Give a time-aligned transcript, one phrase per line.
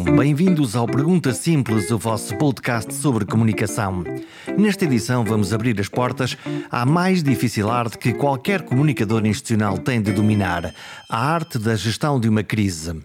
[0.00, 0.16] Comunicação.
[0.16, 4.04] Bem-vindos ao Pergunta Simples, o vosso podcast sobre comunicação.
[4.56, 6.36] Nesta edição, vamos abrir as portas
[6.70, 10.74] à mais difícil arte que qualquer comunicador institucional tem de dominar:
[11.08, 13.00] a arte da gestão de uma crise.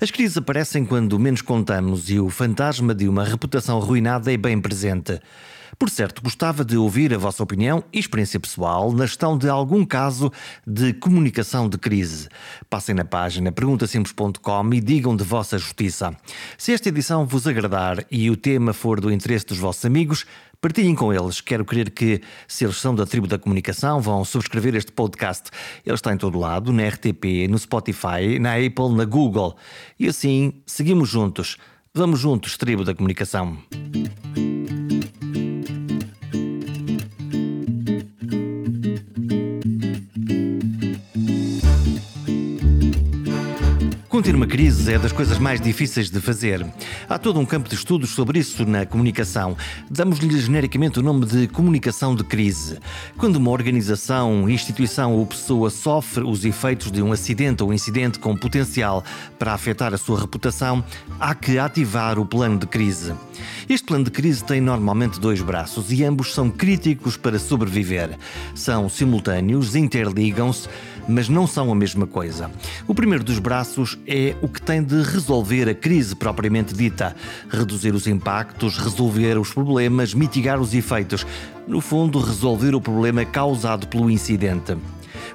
[0.00, 4.60] As crises aparecem quando menos contamos e o fantasma de uma reputação arruinada é bem
[4.60, 5.20] presente.
[5.78, 9.84] Por certo, gostava de ouvir a vossa opinião e experiência pessoal na gestão de algum
[9.84, 10.30] caso
[10.66, 12.28] de comunicação de crise.
[12.70, 16.16] Passem na página perguntasimples.com e digam de vossa justiça.
[16.56, 20.26] Se esta edição vos agradar e o tema for do interesse dos vossos amigos,
[20.62, 21.40] Partilhem com eles.
[21.40, 25.50] Quero crer que, se eles são da tribo da comunicação, vão subscrever este podcast.
[25.84, 29.56] Ele está em todo lado, na RTP, no Spotify, na Apple, na Google.
[29.98, 31.56] E assim, seguimos juntos.
[31.92, 33.58] Vamos juntos, tribo da comunicação.
[44.22, 46.64] Conter uma crise é das coisas mais difíceis de fazer.
[47.08, 49.56] Há todo um campo de estudos sobre isso na comunicação.
[49.90, 52.78] Damos-lhe genericamente o nome de comunicação de crise.
[53.18, 58.36] Quando uma organização, instituição ou pessoa sofre os efeitos de um acidente ou incidente com
[58.36, 59.02] potencial
[59.40, 60.84] para afetar a sua reputação,
[61.18, 63.12] há que ativar o plano de crise.
[63.68, 68.16] Este plano de crise tem normalmente dois braços e ambos são críticos para sobreviver.
[68.54, 70.68] São simultâneos, interligam-se
[71.08, 72.50] mas não são a mesma coisa.
[72.86, 77.14] O primeiro dos braços é o que tem de resolver a crise propriamente dita,
[77.50, 81.26] reduzir os impactos, resolver os problemas, mitigar os efeitos.
[81.66, 84.76] No fundo, resolver o problema causado pelo incidente.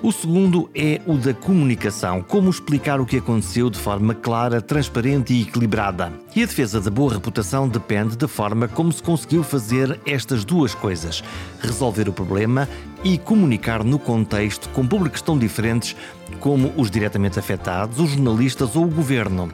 [0.01, 5.33] O segundo é o da comunicação, como explicar o que aconteceu de forma clara, transparente
[5.33, 6.13] e equilibrada.
[6.35, 10.75] E a defesa da boa reputação depende da forma como se conseguiu fazer estas duas
[10.75, 11.23] coisas:
[11.59, 12.69] resolver o problema
[13.03, 15.95] e comunicar no contexto com públicos tão diferentes
[16.39, 19.51] como os diretamente afetados, os jornalistas ou o governo.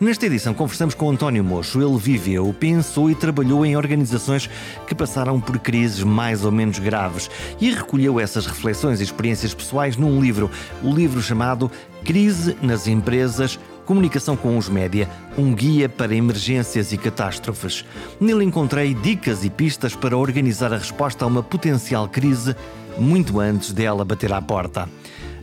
[0.00, 1.82] Nesta edição conversamos com António Mocho.
[1.82, 4.48] Ele viveu, pensou e trabalhou em organizações
[4.86, 7.28] que passaram por crises mais ou menos graves
[7.60, 10.48] e recolheu essas reflexões e experiências pessoais num livro,
[10.84, 11.68] o livro chamado
[12.04, 17.84] Crise nas Empresas Comunicação com os Média, um guia para emergências e catástrofes.
[18.20, 22.54] Nele encontrei dicas e pistas para organizar a resposta a uma potencial crise
[22.98, 24.88] muito antes dela bater à porta.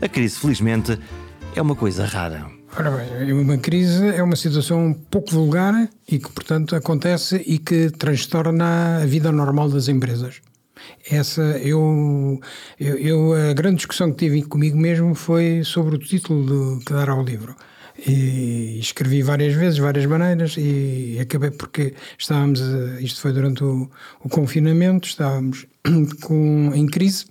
[0.01, 0.97] A crise, felizmente,
[1.55, 2.54] é uma coisa rara.
[2.77, 7.89] Ora bem, uma crise é uma situação pouco vulgar e que, portanto, acontece e que
[7.89, 10.41] transtorna a vida normal das empresas.
[11.09, 12.37] Essa, eu,
[12.77, 16.91] eu, eu, a grande discussão que tive comigo mesmo foi sobre o título do, que
[16.91, 17.55] dará ao livro.
[18.05, 22.59] E escrevi várias vezes, várias maneiras, e acabei porque estávamos,
[22.99, 23.89] isto foi durante o,
[24.21, 25.65] o confinamento, estávamos
[26.21, 27.25] com, em crise,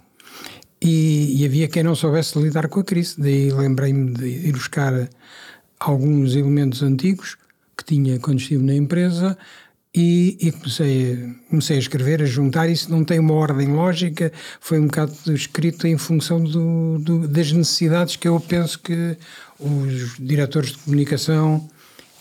[0.84, 3.14] e, e, havia quem não soubesse lidar com a crise.
[3.18, 5.08] Daí lembrei-me de ir buscar
[5.80, 7.38] alguns elementos antigos
[7.76, 9.36] que tinha quando estive na empresa
[9.94, 12.68] e, e, comecei, comecei a escrever, a juntar.
[12.68, 14.30] Isso não tem uma ordem lógica,
[14.60, 19.16] foi um bocado escrito em função do, do, das necessidades que eu penso que
[19.58, 21.66] os diretores de comunicação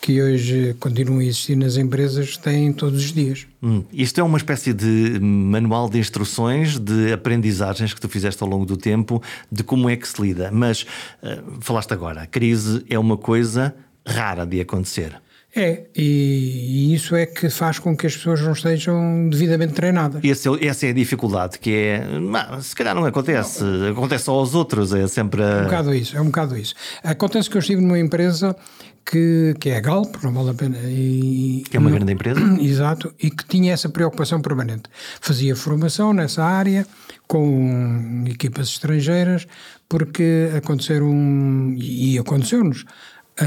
[0.03, 3.47] que hoje continuam a existir nas empresas têm todos os dias.
[3.64, 8.50] Hum, isto é uma espécie de manual de instruções, de aprendizagens que tu fizeste ao
[8.50, 10.52] longo do tempo, de como é que se lida.
[10.52, 13.74] Mas uh, falaste agora, a crise é uma coisa
[14.06, 15.16] rara de acontecer.
[15.56, 20.19] É, e, e, isso é que faz com que as pessoas não estejam devidamente treinadas.
[20.24, 22.03] Esse, essa é a dificuldade, que é,
[22.59, 23.92] se calhar não acontece, não.
[23.92, 25.44] acontece só aos outros, é sempre...
[25.44, 25.46] A...
[25.46, 26.74] É um bocado isso, é um bocado isso.
[27.03, 28.56] Acontece que eu estive numa empresa
[29.06, 30.78] que, que é a Galp, não vale a pena.
[30.86, 32.40] E, que é uma grande empresa.
[32.59, 34.84] Exato, e que tinha essa preocupação permanente.
[35.22, 36.86] Fazia formação nessa área
[37.28, 39.47] com equipas estrangeiras,
[39.88, 42.86] porque aconteceram, e aconteceu-nos,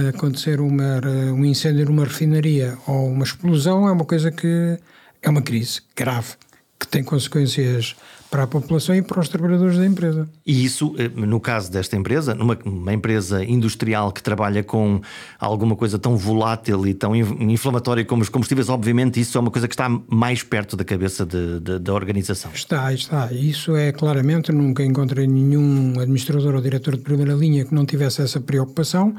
[0.08, 1.00] acontecer uma,
[1.32, 4.78] um incêndio numa refinaria ou uma explosão é uma coisa que
[5.22, 6.34] é uma crise grave,
[6.78, 7.96] que tem consequências
[8.36, 10.28] para a população e para os trabalhadores da empresa.
[10.44, 15.00] E isso, eh, no caso desta empresa, numa uma empresa industrial que trabalha com
[15.40, 19.66] alguma coisa tão volátil e tão inflamatória como os combustíveis, obviamente isso é uma coisa
[19.66, 22.50] que está mais perto da cabeça de, de, da organização.
[22.52, 23.32] Está, está.
[23.32, 28.20] Isso é claramente, nunca encontrei nenhum administrador ou diretor de primeira linha que não tivesse
[28.20, 29.14] essa preocupação.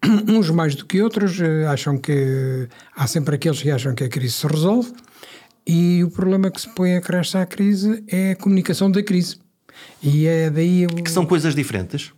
[0.28, 4.08] Uns mais do que outros eh, acham que há sempre aqueles que acham que a
[4.08, 4.92] crise se resolve
[5.66, 9.38] e o problema que se põe a creche à crise é a comunicação da crise.
[10.02, 10.86] E é daí.
[10.86, 12.12] Que são coisas diferentes?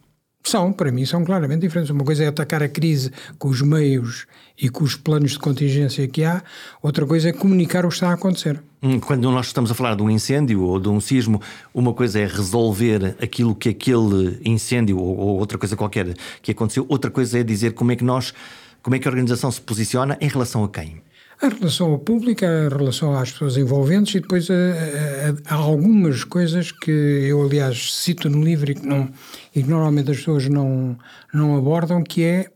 [0.44, 1.91] São, para mim, são claramente diferentes.
[1.91, 4.27] Uma coisa é atacar a crise com os meios
[4.61, 6.43] e com os planos de contingência que há,
[6.83, 8.61] outra coisa é comunicar o que está a acontecer.
[8.83, 11.41] Hum, quando nós estamos a falar de um incêndio ou de um sismo,
[11.73, 17.11] uma coisa é resolver aquilo que aquele incêndio ou outra coisa qualquer que aconteceu, outra
[17.11, 18.35] coisa é dizer como é que nós
[18.83, 21.00] Como é que a organização se posiciona em relação a quem?
[21.43, 24.49] Em relação ao público, em relação às pessoas envolventes e depois
[25.49, 29.11] há algumas coisas que eu, aliás, cito no livro e que, não,
[29.55, 30.97] e que normalmente as pessoas não,
[31.35, 32.47] não abordam, que é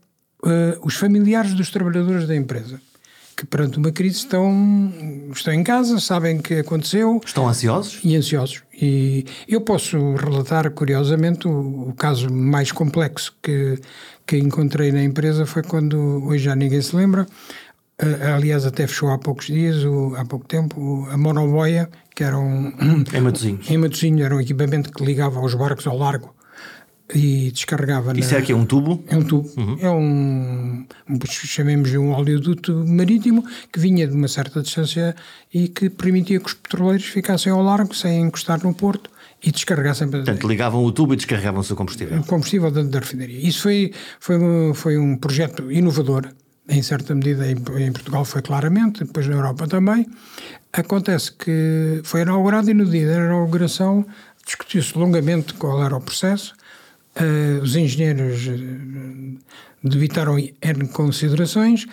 [0.43, 2.79] uh, os familiares dos trabalhadores da empresa
[3.37, 4.91] que perante uma crise estão,
[5.31, 7.21] estão em casa, sabem que aconteceu.
[7.23, 7.99] Estão ansiosos?
[8.03, 8.63] E ansiosos.
[8.73, 13.79] E eu posso relatar, curiosamente, o, o caso mais complexo que,
[14.25, 15.95] que encontrei na empresa foi quando,
[16.25, 17.27] hoje já ninguém se lembra,
[17.99, 22.73] aliás até fechou há poucos dias, o, há pouco tempo, a monoboia, que era um...
[23.13, 23.69] Em Matosinhos.
[23.69, 26.35] Em era um equipamento que ligava os barcos ao largo
[27.13, 28.17] e descarregava.
[28.17, 28.39] Isso na...
[28.39, 29.03] é que é um tubo?
[29.07, 29.49] É um tubo.
[29.57, 29.77] Uhum.
[29.79, 30.85] É um,
[31.25, 35.15] chamemos-lhe um oleoduto marítimo que vinha de uma certa distância
[35.53, 39.09] e que permitia que os petroleiros ficassem ao largo sem encostar no porto
[39.41, 40.09] e descarregassem.
[40.09, 42.19] Portanto, ligavam o tubo e descarregavam o seu combustível.
[42.19, 43.39] O combustível da, da refinaria.
[43.39, 44.37] Isso foi, foi,
[44.73, 46.29] foi um projeto inovador.
[46.69, 50.05] Em certa medida, em, em Portugal foi claramente, depois na Europa também.
[50.73, 54.05] Acontece que foi inaugurado e no dia da inauguração
[54.45, 56.53] discutiu-se longamente qual era o processo
[57.17, 59.39] Uh, os engenheiros uh,
[59.83, 61.87] debitaram N considerações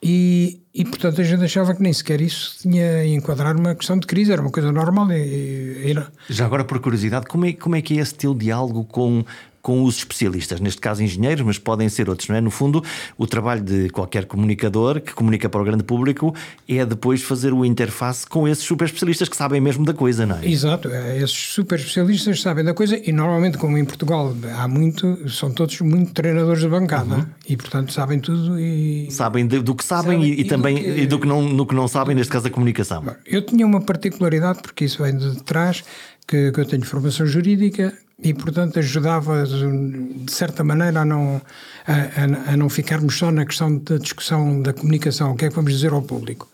[0.00, 4.06] e, e, portanto, a gente achava que nem sequer isso tinha enquadrar uma questão de
[4.06, 5.10] crise, era uma coisa normal.
[5.10, 5.96] E, e,
[6.30, 9.24] Já agora, por curiosidade, como é, como é que é esse teu diálogo com
[9.62, 12.40] com os especialistas, neste caso engenheiros, mas podem ser outros, não é?
[12.40, 12.82] No fundo,
[13.16, 16.34] o trabalho de qualquer comunicador que comunica para o grande público
[16.68, 20.36] é depois fazer o interface com esses super especialistas que sabem mesmo da coisa, não
[20.38, 20.48] é?
[20.48, 25.28] Exato, é, esses super especialistas sabem da coisa e normalmente, como em Portugal há muito,
[25.28, 27.26] são todos muito treinadores de bancada uhum.
[27.48, 29.10] e, portanto, sabem tudo e.
[29.10, 31.00] Sabem de, do que sabem, sabem e, e, também do que...
[31.00, 33.04] e do que não, no que não sabem, neste caso, a comunicação.
[33.26, 35.84] Eu tinha uma particularidade, porque isso vem de trás,
[36.28, 41.40] que, que eu tenho formação jurídica e, portanto, ajudava de certa maneira a não,
[41.86, 45.54] a, a, não ficarmos só na questão da discussão da comunicação, o que é que
[45.54, 46.48] vamos dizer ao público.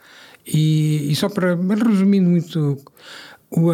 [0.46, 2.78] E, e só para, resumindo muito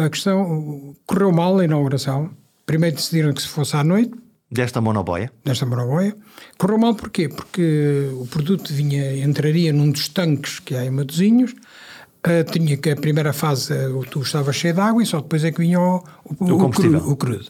[0.03, 2.31] a questão, correu mal a inauguração.
[2.65, 4.13] Primeiro decidiram que se fosse à noite.
[4.49, 5.31] Desta monoboia?
[5.45, 6.15] Desta monoboia.
[6.57, 7.29] Correu mal porquê?
[7.29, 11.53] Porque o produto vinha, entraria num dos tanques que há em Matosinhos,
[12.25, 15.43] Uh, tinha que a primeira fase o tubo estava cheio de água e só depois
[15.43, 17.47] é que vinha o, o, o, crudo, o crudo.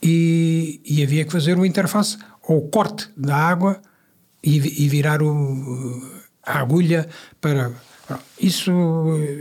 [0.00, 2.16] E, e, havia que fazer uma interface
[2.46, 3.80] ou corte da água
[4.40, 6.02] e, e virar o,
[6.44, 7.08] a agulha
[7.40, 7.72] para.
[8.38, 8.70] Isso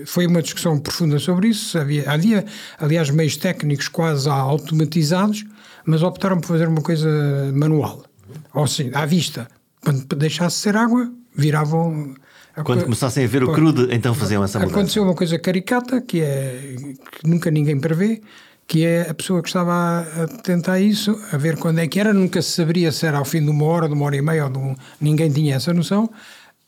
[0.07, 1.77] foi uma discussão profunda sobre isso.
[1.77, 2.45] Havia, havia,
[2.79, 5.45] aliás, meios técnicos quase automatizados,
[5.85, 7.09] mas optaram por fazer uma coisa
[7.53, 8.05] manual.
[8.53, 9.47] Ou seja, à vista.
[9.83, 12.15] Quando deixasse ser água, viravam
[12.63, 14.77] quando começassem a ver o crudo, então faziam essa mudança.
[14.77, 16.75] Aconteceu uma coisa caricata, que é
[17.11, 18.21] que nunca ninguém prevê,
[18.67, 22.13] que é a pessoa que estava a tentar isso, a ver quando é que era,
[22.13, 24.45] nunca se saberia se era ao fim de uma hora, de uma hora e meia,
[24.45, 26.09] ou de um, ninguém tinha essa noção.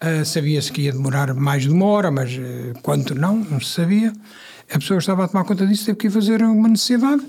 [0.03, 3.71] Uh, Sabia-se que ia demorar mais de uma hora, mas uh, quanto não, não se
[3.71, 4.11] sabia.
[4.71, 7.23] A pessoa que estava a tomar conta disso teve que ir fazer uma necessidade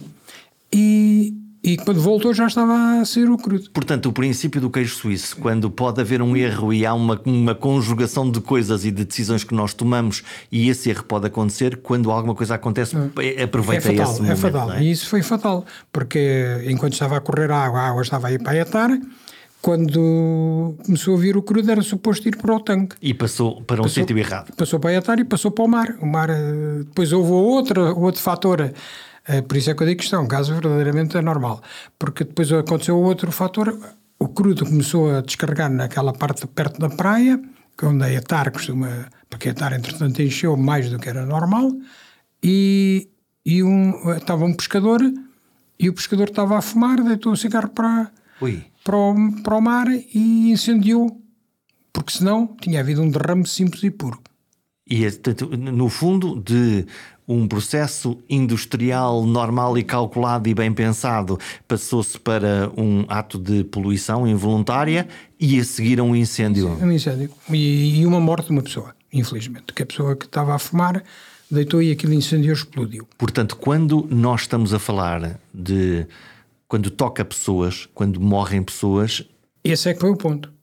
[0.72, 3.70] e, e quando voltou já estava a ser o crudo.
[3.70, 7.54] Portanto, o princípio do queijo suíço, quando pode haver um erro e há uma, uma
[7.54, 12.10] conjugação de coisas e de decisões que nós tomamos e esse erro pode acontecer, quando
[12.10, 14.32] alguma coisa acontece, é, aproveita é fatal, esse é momento.
[14.32, 14.72] É fatal.
[14.72, 14.82] É?
[14.82, 18.32] E isso foi fatal, porque enquanto estava a correr a água, a água estava a
[18.32, 18.90] ir para a etar,
[19.66, 22.94] quando começou a vir o crudo era suposto ir para o tanque.
[23.02, 24.54] E passou para um sítio errado.
[24.56, 25.96] Passou para a etar e passou para o mar.
[26.00, 28.72] O mar eh, depois houve outro, outro fator é,
[29.48, 31.62] por isso é que eu digo que isto é um caso verdadeiramente anormal.
[31.98, 33.78] Porque depois aconteceu outro fator,
[34.18, 37.40] o crudo começou a descarregar naquela parte perto da praia,
[37.80, 39.08] é onde a etar costuma.
[39.28, 41.70] Porque a etar, entretanto, encheu mais do que era normal,
[42.42, 43.08] e,
[43.44, 45.00] e um, estava um pescador,
[45.78, 48.10] e o pescador estava a fumar, deitou o cigarro para,
[48.84, 51.20] para, o, para o mar e incendiou.
[51.92, 54.20] Porque senão tinha havido um derrame simples e puro.
[54.88, 55.04] E,
[55.56, 56.86] no fundo, de
[57.28, 64.26] um processo industrial normal e calculado e bem pensado passou-se para um ato de poluição
[64.26, 66.68] involuntária e a seguir a um incêndio.
[66.80, 67.30] Um incêndio.
[67.50, 69.72] E, e uma morte de uma pessoa, infelizmente.
[69.74, 71.02] Que a pessoa que estava a fumar
[71.50, 73.08] deitou e aquilo incendiou explodiu.
[73.18, 76.06] Portanto, quando nós estamos a falar de.
[76.68, 79.24] Quando toca pessoas, quando morrem pessoas.
[79.62, 80.55] Esse é que foi o ponto.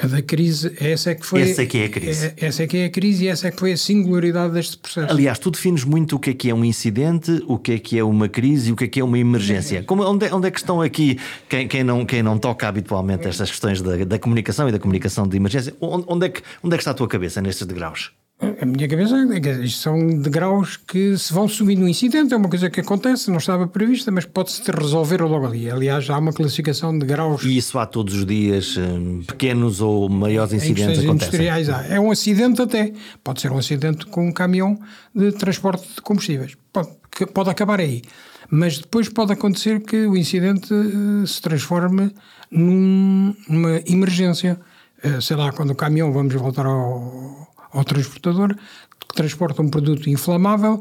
[0.00, 1.42] A da crise, essa é que foi.
[1.42, 2.26] Essa é que é a crise.
[2.26, 4.78] É, essa é que é a crise e essa é que foi a singularidade deste
[4.78, 5.12] processo.
[5.12, 7.98] Aliás, tu defines muito o que é que é um incidente, o que é que
[7.98, 9.82] é uma crise e o que é que é uma emergência.
[9.82, 13.26] Como, onde, é, onde é que estão aqui quem, quem, não, quem não toca habitualmente
[13.26, 15.74] estas questões da, da comunicação e da comunicação de emergência?
[15.80, 18.12] Onde, onde, é que, onde é que está a tua cabeça nestes degraus?
[18.40, 22.36] A minha cabeça é que isto são degraus que se vão subindo no incidente, é
[22.36, 25.68] uma coisa que acontece, não estava prevista, mas pode-se resolver logo ali.
[25.68, 27.42] Aliás, há uma classificação de graus.
[27.42, 31.84] E isso há todos os dias, hum, pequenos ou maiores incidentes em industriais há.
[31.86, 32.92] É um acidente até.
[33.24, 34.78] Pode ser um acidente com um caminhão
[35.12, 36.56] de transporte de combustíveis.
[36.72, 36.90] Pode,
[37.34, 38.02] pode acabar aí.
[38.48, 42.14] Mas depois pode acontecer que o incidente uh, se transforme
[42.52, 44.60] num, numa emergência.
[45.04, 50.08] Uh, sei lá, quando o caminhão, vamos voltar ao ao transportador que transporta um produto
[50.10, 50.80] inflamável,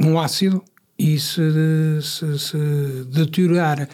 [0.00, 0.62] um ácido,
[0.98, 1.42] e se,
[2.02, 2.56] se, se
[3.08, 3.88] deteriorar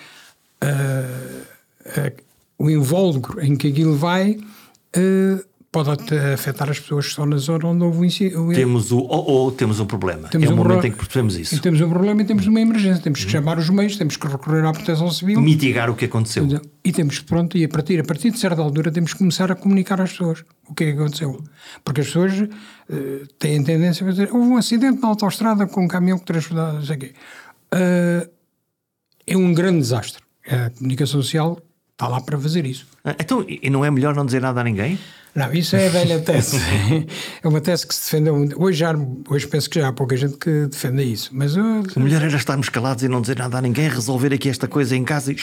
[0.62, 1.42] uh,
[1.86, 2.22] uh,
[2.58, 5.90] o invólucro em que aquilo vai, uh, pode
[6.34, 8.52] afetar as pessoas que estão na zona onde houve o incêndio.
[8.52, 10.28] Temos o ou, ou temos um problema.
[10.28, 11.58] Temos é um o momento em que percebemos isso.
[11.62, 13.02] temos um problema e temos uma emergência.
[13.02, 13.32] Temos que uhum.
[13.32, 15.40] chamar os meios, temos que recorrer à proteção civil.
[15.40, 16.46] Mitigar o que aconteceu.
[16.84, 19.54] E temos pronto, e a partir, a partir de certa altura temos que começar a
[19.54, 21.42] comunicar às pessoas o que é que aconteceu.
[21.82, 25.88] Porque as pessoas uh, têm tendência a dizer houve um acidente na autostrada com um
[25.88, 27.12] caminhão que transportava, não sei o quê.
[27.74, 28.30] Uh,
[29.26, 30.22] é um grande desastre.
[30.46, 31.58] A comunicação social
[31.92, 32.86] está lá para fazer isso.
[33.02, 34.98] Ah, então, e não é melhor não dizer nada a ninguém?
[35.34, 36.58] Não, isso é a velha tese.
[37.42, 38.54] é uma tese que se defende.
[38.54, 38.94] Hoje, já,
[39.30, 41.30] hoje penso que já há pouca gente que defenda isso.
[41.32, 41.64] Mas eu,
[41.96, 44.94] o melhor era estarmos calados e não dizer nada a ninguém, resolver aqui esta coisa
[44.94, 45.36] em casa e.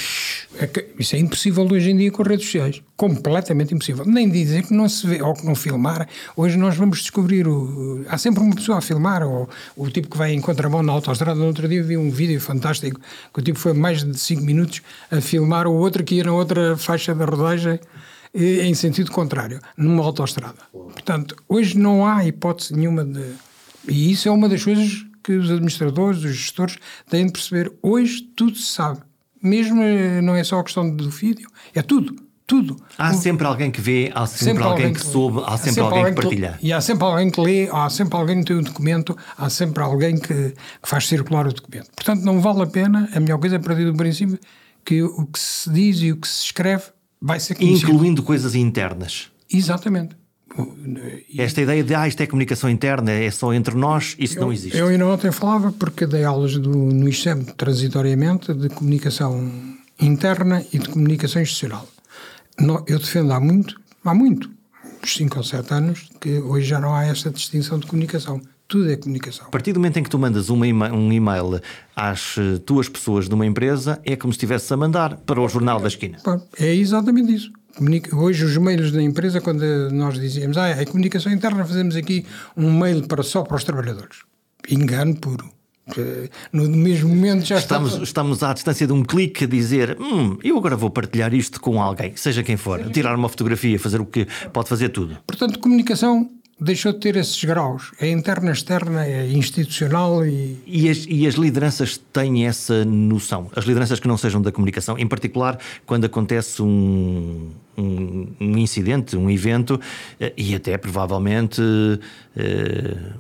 [0.60, 0.70] É
[1.00, 2.82] isso é impossível hoje em dia com redes sociais.
[2.96, 4.06] Completamente impossível.
[4.06, 6.08] Nem dizer que não se vê ou que não filmar.
[6.36, 7.48] Hoje nós vamos descobrir.
[7.48, 10.94] O, há sempre uma pessoa a filmar, ou o tipo que vai em contramão na
[10.94, 11.40] autostrada.
[11.40, 13.00] No outro dia vi um vídeo fantástico
[13.34, 16.34] que o tipo foi mais de 5 minutos a filmar o outro que ia na
[16.34, 17.80] outra faixa da rodagem
[18.34, 20.60] em sentido contrário, numa autoestrada.
[20.72, 23.24] Portanto, hoje não há hipótese nenhuma de.
[23.88, 26.78] E isso é uma das coisas que os administradores, os gestores
[27.10, 27.72] têm de perceber.
[27.82, 29.00] Hoje tudo se sabe.
[29.42, 32.28] Mesmo eh, não é só a questão do vídeo, é tudo.
[32.46, 32.78] Tudo.
[32.98, 35.82] Há sempre alguém que vê, há sempre, sempre alguém, que, que soube, há, há sempre,
[35.82, 36.58] alguém, alguém que partilha.
[36.60, 39.50] Que, e há sempre alguém que lê, há sempre alguém que tem o documento, há
[39.52, 41.92] sempre alguém que, que faz circular o documento.
[41.96, 44.40] Portanto, não vale a pena, a melhor coisa é partir do princípio
[44.84, 46.86] que o que se diz e o que se escreve
[47.22, 47.92] vai ser conhecido.
[47.92, 49.30] Incluindo coisas internas.
[49.52, 50.16] Exatamente.
[51.38, 54.52] Esta ideia de ah, isto é comunicação interna, é só entre nós, isso eu, não
[54.52, 54.78] existe.
[54.78, 59.52] Eu ainda ontem falava, porque dei aulas do, no ICEM transitoriamente de comunicação
[60.00, 61.88] interna e de comunicação institucional.
[62.88, 64.50] Eu defendo há muito, há muito,
[65.04, 68.42] uns 5 ou 7 anos, que hoje já não há essa distinção de comunicação.
[68.70, 69.48] Tudo é comunicação.
[69.48, 71.60] A partir do momento em que tu mandas uma um e-mail
[71.96, 75.50] às eh, tuas pessoas de uma empresa, é como se estivesse a mandar para o
[75.50, 76.20] jornal da esquina.
[76.56, 77.52] É exatamente isso.
[78.14, 82.72] Hoje os mails da empresa, quando nós dizíamos, ah, é comunicação interna, fazemos aqui um
[82.72, 84.20] mail para só para os trabalhadores.
[84.70, 85.50] Engano puro.
[86.54, 90.56] No mesmo momento já estamos, estamos à distância de um clique a dizer hum, eu
[90.56, 94.28] agora vou partilhar isto com alguém, seja quem for, tirar uma fotografia, fazer o que
[94.54, 95.18] pode fazer tudo.
[95.26, 97.92] Portanto, comunicação deixou de ter esses graus.
[98.00, 100.58] É interna, externa, é institucional e.
[100.66, 103.50] E as, e as lideranças têm essa noção.
[103.56, 109.16] As lideranças que não sejam da comunicação, em particular quando acontece um, um, um incidente,
[109.16, 109.80] um evento,
[110.20, 112.00] eh, e até provavelmente uh,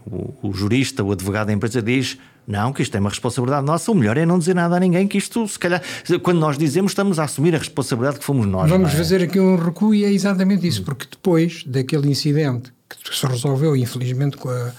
[0.06, 2.18] o, o jurista, o advogado da empresa diz.
[2.50, 3.92] Não, que isto é uma responsabilidade nossa.
[3.92, 5.84] O melhor é não dizer nada a ninguém, que isto, se calhar,
[6.24, 8.68] quando nós dizemos, estamos a assumir a responsabilidade que fomos nós.
[8.68, 8.96] Vamos é?
[8.96, 13.76] fazer aqui um recuo e é exatamente isso, porque depois daquele incidente que se resolveu,
[13.76, 14.72] infelizmente, com a,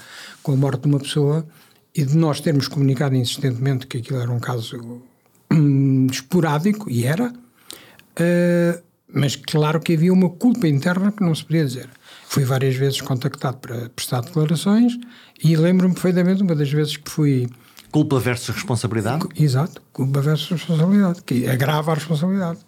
[0.43, 1.47] com a morte de uma pessoa
[1.95, 5.01] e de nós termos comunicado insistentemente que aquilo era um caso
[5.49, 11.45] hum, esporádico, e era, uh, mas claro que havia uma culpa interna que não se
[11.45, 11.89] podia dizer.
[12.27, 14.93] Fui várias vezes contactado para prestar declarações
[15.41, 17.47] e lembro-me perfeitamente uma das vezes que fui.
[17.91, 19.27] Culpa versus responsabilidade?
[19.35, 22.59] Exato, culpa versus responsabilidade, que agrava a responsabilidade.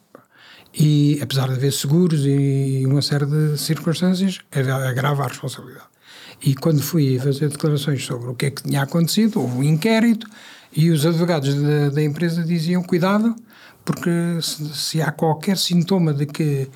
[0.73, 5.87] E apesar de haver seguros e uma série de circunstâncias, agrava a responsabilidade.
[6.41, 10.27] E quando fui fazer declarações sobre o que é que tinha acontecido, houve um inquérito
[10.75, 13.33] e os advogados da, da empresa diziam: cuidado,
[13.85, 14.09] porque
[14.41, 16.69] se, se, há qualquer sintoma de que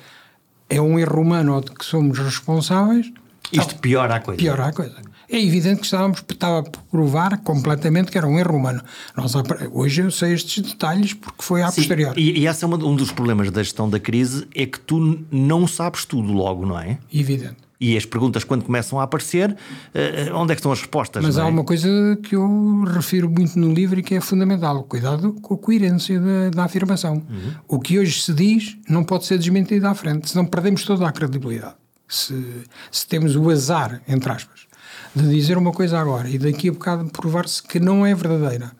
[0.70, 3.12] é um erro humano ou de que somos responsáveis.
[3.52, 4.38] Isto piora a coisa.
[4.38, 8.56] Piora a coisa é evidente que estávamos, estava a provar completamente que era um erro
[8.56, 8.82] humano.
[9.16, 9.34] Nós,
[9.72, 12.20] hoje eu sei estes detalhes porque foi à posteriori.
[12.20, 15.66] E, e esse é um dos problemas da gestão da crise, é que tu não
[15.66, 16.98] sabes tudo logo, não é?
[17.12, 17.68] Evidente.
[17.80, 21.22] E as perguntas, quando começam a aparecer, uh, onde é que estão as respostas?
[21.24, 21.44] Mas há é?
[21.44, 21.88] uma coisa
[22.24, 26.50] que eu refiro muito no livro e que é fundamental: cuidado com a coerência da,
[26.50, 27.22] da afirmação.
[27.30, 27.52] Uhum.
[27.68, 31.12] O que hoje se diz não pode ser desmentido à frente, senão perdemos toda a
[31.12, 31.74] credibilidade.
[32.08, 34.67] Se, se temos o azar, entre aspas,
[35.14, 38.72] de dizer uma coisa agora e daqui a bocado provar-se que não é verdadeira.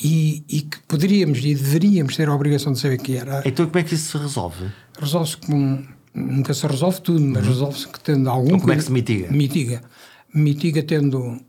[0.00, 3.42] E, e, que poderíamos e deveríamos ter a obrigação de saber que era.
[3.44, 4.70] Então como é que isso se resolve?
[5.00, 5.82] Resolve-se com.
[6.14, 7.48] Nunca se resolve tudo, mas uhum.
[7.48, 8.46] resolve-se que tendo algum.
[8.46, 9.30] Então, como é que se mitiga?
[9.30, 9.82] Mitiga.
[10.32, 11.40] mitiga tendo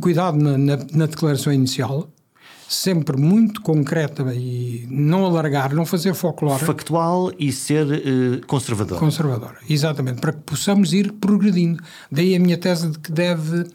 [0.00, 2.08] cuidado na, na, na declaração inicial,
[2.68, 6.64] sempre muito concreta e não alargar, não fazer folclore.
[6.64, 7.86] Factual e ser
[8.46, 8.98] conservador.
[8.98, 11.82] Conservador, exatamente, para que possamos ir progredindo.
[12.10, 13.66] Daí a minha tese de que deve,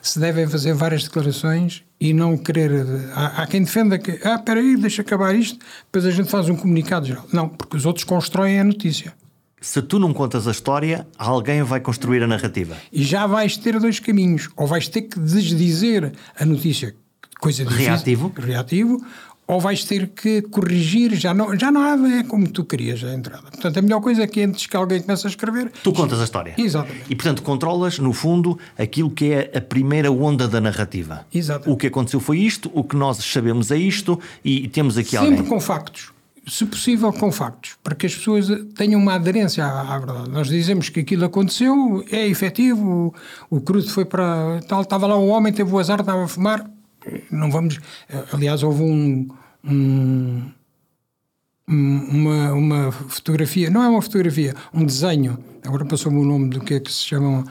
[0.00, 2.86] se devem fazer várias declarações e não querer.
[3.14, 6.48] Há, há quem defenda que, ah, espera aí, deixa acabar isto, depois a gente faz
[6.48, 7.26] um comunicado geral.
[7.32, 9.12] Não, porque os outros constroem a notícia.
[9.60, 12.76] Se tu não contas a história, alguém vai construir a narrativa.
[12.92, 14.48] E já vais ter dois caminhos.
[14.56, 16.94] Ou vais ter que desdizer a notícia
[17.38, 18.32] coisa difícil, reativo.
[18.36, 19.06] reativo,
[19.48, 23.44] ou vais ter que corrigir, já não, já nada é como tu querias a entrada.
[23.50, 25.72] Portanto, a melhor coisa é que antes que alguém comece a escrever.
[25.82, 26.54] Tu contas a história.
[26.58, 27.06] Exatamente.
[27.08, 31.26] E portanto controlas, no fundo, aquilo que é a primeira onda da narrativa.
[31.32, 31.70] Exatamente.
[31.70, 35.24] O que aconteceu foi isto, o que nós sabemos é isto, e temos aqui Sempre
[35.24, 35.38] alguém.
[35.38, 36.12] Sempre com factos.
[36.46, 40.30] Se possível, com factos, para que as pessoas tenham uma aderência à, à verdade.
[40.30, 43.14] Nós dizemos que aquilo aconteceu, é efetivo,
[43.50, 44.60] o, o crudo foi para.
[44.68, 46.70] Tal, estava lá um homem, teve o azar, estava a fumar
[47.30, 47.78] não vamos.
[48.32, 49.28] Aliás, houve um,
[49.64, 50.50] um,
[51.68, 56.74] uma, uma fotografia, não é uma fotografia, um desenho, agora passou-me o nome do que
[56.74, 57.44] é que se chama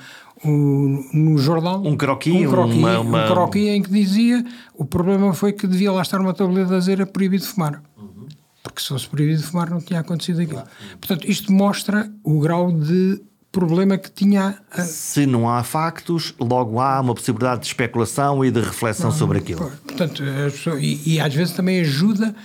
[0.43, 1.81] no jornal.
[1.83, 3.25] Um croquis, um, croquis, uma, uma...
[3.25, 6.79] um croquis em que dizia o problema foi que devia lá estar uma tableta a
[6.79, 7.81] dizer é proibido fumar.
[7.97, 8.27] Uhum.
[8.61, 10.61] Porque se fosse proibido fumar não tinha acontecido aquilo.
[10.61, 10.69] Claro.
[10.99, 14.59] Portanto, isto mostra o grau de problema que tinha.
[14.71, 14.81] A...
[14.81, 19.39] Se não há factos, logo há uma possibilidade de especulação e de reflexão não, sobre
[19.39, 19.71] aquilo.
[19.85, 20.23] Portanto,
[20.79, 22.35] e, e, às vezes também ajuda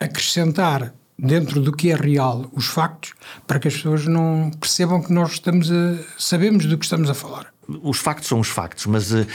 [0.00, 3.14] a acrescentar dentro do que é real os factos
[3.46, 7.14] para que as pessoas não percebam que nós estamos a, sabemos do que estamos a
[7.14, 7.52] falar.
[7.82, 9.26] Os factos são os factos, mas uh,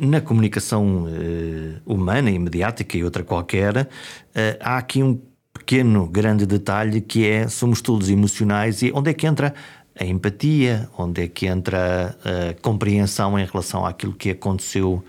[0.00, 3.88] na comunicação uh, humana e mediática e outra qualquer, uh,
[4.60, 5.20] há aqui um
[5.52, 9.54] pequeno, grande detalhe que é somos todos emocionais e onde é que entra
[9.98, 15.04] a empatia, onde é que entra a compreensão em relação àquilo que aconteceu,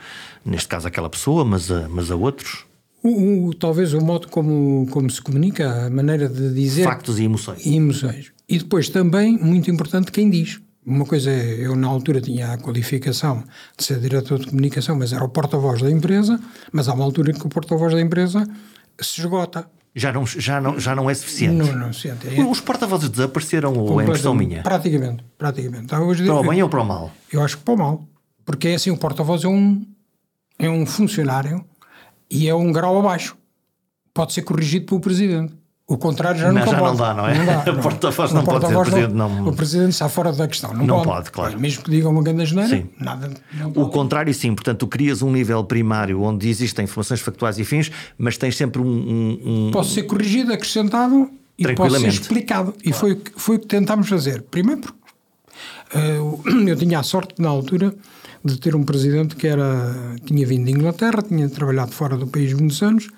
[0.46, 2.66] neste caso àquela pessoa, mas a, mas a outros?
[3.02, 6.84] O, o, talvez o modo como, como se comunica, a maneira de dizer.
[6.84, 7.66] Factos e emoções.
[7.66, 8.32] E emoções.
[8.48, 10.62] E depois também, muito importante, quem diz.
[10.86, 13.44] Uma coisa é, eu na altura tinha a qualificação
[13.78, 16.40] de ser diretor de comunicação, mas era o porta-voz da empresa,
[16.72, 18.46] mas há uma altura em que o porta-voz da empresa
[19.00, 21.56] se esgota já não, já não, já não é suficiente.
[21.56, 22.28] Não, não é suficiente.
[22.28, 22.44] É.
[22.44, 24.64] Os porta-vozes desapareceram ou é impressão minha?
[24.64, 25.94] Praticamente, praticamente.
[25.96, 27.12] Hoje, para o bem ou para o mal?
[27.32, 28.08] Eu acho que para o mal.
[28.44, 29.86] Porque é assim, o porta-voz é um,
[30.58, 31.64] é um funcionário
[32.30, 33.38] e é um grau abaixo.
[34.14, 35.54] Pode ser corrigido pelo presidente.
[35.86, 37.38] O contrário já, não, já não dá, não é?
[37.38, 37.80] Não dá, não.
[37.80, 39.14] O porta-voz não, pode ser presidente.
[39.14, 39.48] Não...
[39.48, 40.74] O presidente está fora da questão.
[40.74, 41.08] Não, não pode.
[41.08, 41.60] pode, claro.
[41.60, 43.30] Mesmo que diga uma grande geneira, nada.
[43.76, 44.56] o contrário, sim.
[44.56, 48.82] Portanto, tu crias um nível primário onde existem informações factuais e fins, mas tens sempre
[48.82, 48.86] um.
[48.86, 49.72] um, um...
[49.72, 52.72] Pode ser corrigido, acrescentado e pode ser explicado.
[52.72, 52.80] Claro.
[52.86, 54.42] E foi, foi o que tentámos fazer.
[54.44, 54.94] Primeiro, porque
[55.98, 57.94] uh, eu tinha a sorte, na altura,
[58.44, 62.54] de ter um presidente que era, tinha vindo de Inglaterra, tinha trabalhado fora do país
[62.54, 63.10] muitos anos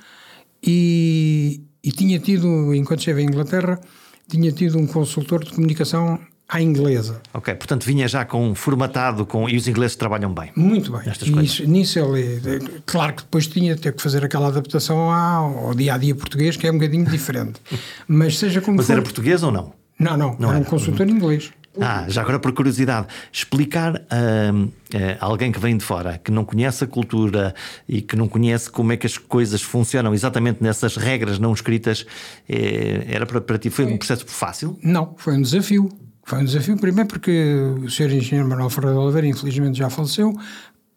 [0.63, 3.79] e e tinha tido, enquanto esteve em Inglaterra,
[4.27, 6.19] tinha tido um consultor de comunicação
[6.49, 7.21] à inglesa.
[7.31, 10.51] Ok, portanto vinha já com formatado com e os ingleses trabalham bem.
[10.55, 11.01] Muito bem.
[11.05, 12.41] Nestas Isso, nisso ele,
[12.87, 16.65] claro que depois tinha ter que fazer aquela adaptação ao, dia a dia português que
[16.67, 17.61] é um bocadinho diferente.
[18.07, 19.73] Mas seja como Mas for, era português ou não?
[19.99, 21.51] Não, não, não era, era um consultor inglês.
[21.79, 26.45] Ah, já agora por curiosidade, explicar a, a alguém que vem de fora, que não
[26.45, 27.53] conhece a cultura
[27.87, 32.05] e que não conhece como é que as coisas funcionam exatamente nessas regras não escritas,
[32.47, 34.79] é, era para, para ti, foi um processo fácil?
[34.81, 35.89] Não, foi um desafio.
[36.23, 38.13] Foi um desafio, primeiro porque o Sr.
[38.13, 40.33] Engenheiro Manuel Ferreira de Oliveira, infelizmente, já faleceu,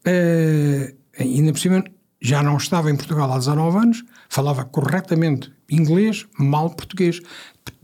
[0.05, 1.85] é, ainda por cima
[2.21, 7.21] já não estava em Portugal há 19 anos, falava corretamente inglês, mal português.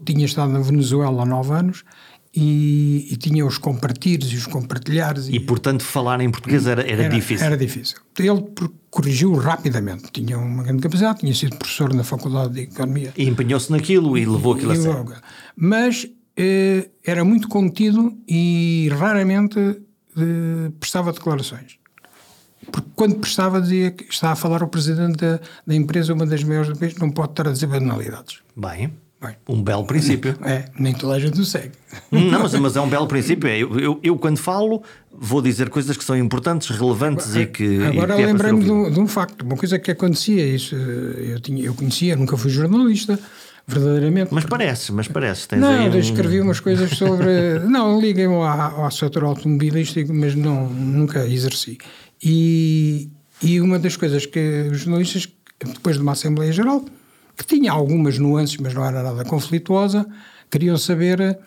[0.04, 1.84] Tinha estado na Venezuela há 9 anos
[2.34, 5.28] e, e, tinha os compartilhos e os compartilhares.
[5.28, 7.46] E, e, portanto, falar em português era, era, era, difícil?
[7.46, 7.98] Era difícil.
[8.18, 8.44] Ele
[8.90, 10.10] corrigiu rapidamente.
[10.12, 13.12] Tinha uma grande capacidade, tinha sido professor na Faculdade de Economia.
[13.16, 15.14] E empenhou-se naquilo e levou aquilo a sério.
[15.56, 21.78] Mas eh, era muito contido e raramente eh, prestava declarações.
[22.72, 26.42] Porque quando prestava dizia que está a falar o presidente da, da empresa, uma das
[26.42, 28.40] maiores do país, não pode estar a dizer banalidades.
[28.56, 28.92] Bem,
[29.48, 30.34] um belo princípio.
[30.44, 31.72] É, nem toda a gente o segue.
[32.10, 33.48] Não, mas, mas é um belo princípio.
[33.48, 34.82] Eu, eu, eu, quando falo,
[35.12, 37.84] vou dizer coisas que são importantes, relevantes agora, e que.
[37.84, 40.46] Agora é lembrei-me de, de, um facto, uma coisa que acontecia.
[40.46, 43.18] Isso, eu, tinha, eu conhecia, nunca fui jornalista,
[43.66, 44.34] verdadeiramente.
[44.34, 45.48] Mas parece, mas parece.
[45.48, 47.60] Tens não, eu escrevi umas coisas sobre.
[47.68, 51.78] não, liguei-me ao, ao setor automobilístico, mas não, nunca exerci.
[52.22, 53.08] E,
[53.42, 55.28] e uma das coisas que os jornalistas,
[55.64, 56.84] depois de uma Assembleia Geral,
[57.36, 60.06] que tinha algumas nuances, mas não era nada conflituosa,
[60.50, 61.38] queriam saber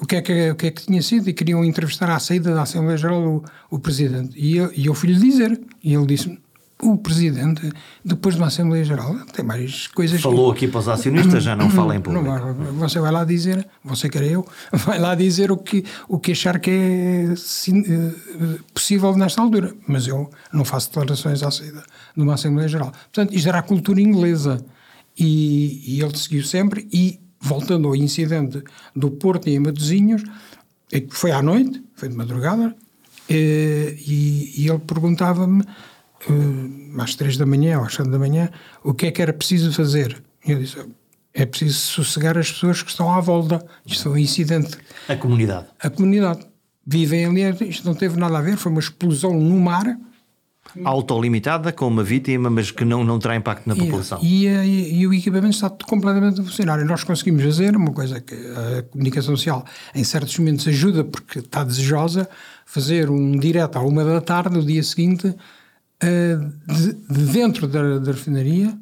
[0.00, 2.54] o que, é que, o que é que tinha sido e queriam entrevistar à saída
[2.54, 4.32] da Assembleia Geral o, o Presidente.
[4.36, 6.36] E eu, e eu fui-lhe dizer, e ele disse
[6.82, 7.72] o Presidente,
[8.04, 10.20] depois de uma Assembleia Geral, tem mais coisas...
[10.20, 10.58] Falou que...
[10.64, 12.24] aqui para os acionistas, já não fala em público.
[12.24, 16.32] Não, você vai lá dizer, você quer eu, vai lá dizer o que, o que
[16.32, 19.74] achar que é eh, possível nesta altura.
[19.86, 21.82] Mas eu não faço declarações à saída
[22.16, 22.92] de uma Assembleia Geral.
[23.12, 24.64] Portanto, isto era a cultura inglesa.
[25.18, 28.62] E, e ele seguiu sempre e voltando ao incidente
[28.96, 30.22] do Porto em Matosinhos,
[30.92, 32.74] é foi à noite, foi de madrugada,
[33.28, 35.62] eh, e, e ele perguntava-me,
[36.28, 38.50] eh, às três da manhã ou às sete da manhã,
[38.82, 40.22] o que é que era preciso fazer.
[40.46, 40.76] E eu disse,
[41.34, 43.64] é preciso sossegar as pessoas que estão à volta.
[43.84, 44.78] Isto foi um incidente.
[45.08, 45.66] A comunidade.
[45.80, 46.46] A comunidade.
[46.86, 49.98] Vivem ali, isto não teve nada a ver, foi uma explosão no mar
[50.82, 54.18] autolimitada com uma vítima, mas que não, não terá impacto na população.
[54.22, 56.80] E, e, e, o equipamento está completamente a funcionar.
[56.80, 61.38] E nós conseguimos fazer uma coisa que a comunicação social, em certos momentos, ajuda porque
[61.38, 62.28] está desejosa,
[62.66, 67.98] fazer um direto à uma da tarde, no dia seguinte, uh, de, de, dentro da,
[67.98, 68.76] da refinaria,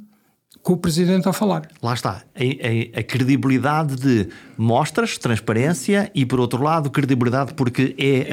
[0.63, 1.69] com o Presidente a falar.
[1.83, 2.23] Lá está.
[2.35, 8.29] A, a, a, credibilidade de mostras, transparência e, por outro lado, credibilidade porque é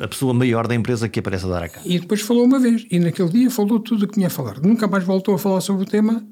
[0.00, 1.86] a, a, pessoa maior da empresa que aparece a dar a cara.
[1.86, 2.86] E depois falou uma vez.
[2.90, 4.60] E naquele dia falou tudo o que tinha a falar.
[4.60, 6.24] Nunca mais voltou a falar sobre o tema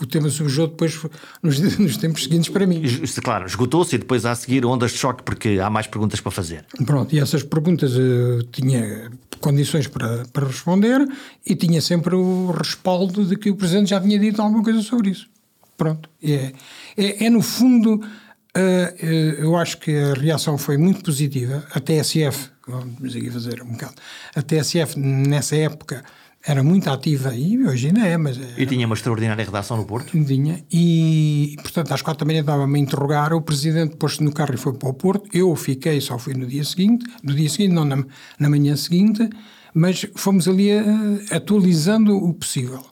[0.00, 1.00] o tema surgiu depois
[1.42, 2.82] nos, nos, tempos seguintes para mim.
[3.22, 6.30] Claro, esgotou-se e depois há a seguir ondas de choque porque há mais perguntas para
[6.30, 6.64] fazer.
[6.84, 11.06] Pronto, e essas perguntas eu tinha condições para, para responder
[11.44, 15.10] e tinha sempre o respaldo de que o Presidente já tinha dito alguma coisa sobre
[15.10, 15.28] isso.
[15.76, 16.52] Pronto, é,
[16.96, 19.04] é, é no fundo, uh,
[19.38, 21.64] eu acho que a reação foi muito positiva.
[21.72, 23.94] A TSF, vamos aqui fazer um bocado,
[24.34, 26.04] a TSF nessa época
[26.44, 28.38] era muito ativa e hoje ainda é, mas...
[28.56, 30.10] E tinha uma extraordinária redação no Porto?
[30.24, 34.54] Tinha, e portanto às quatro da manhã estava-me a interrogar, o Presidente pôs-se no carro
[34.54, 37.74] e foi para o Porto, eu fiquei, só fui no dia seguinte, no dia seguinte,
[37.74, 38.04] não na,
[38.38, 39.28] na manhã seguinte,
[39.74, 42.84] mas fomos ali uh, atualizando o possível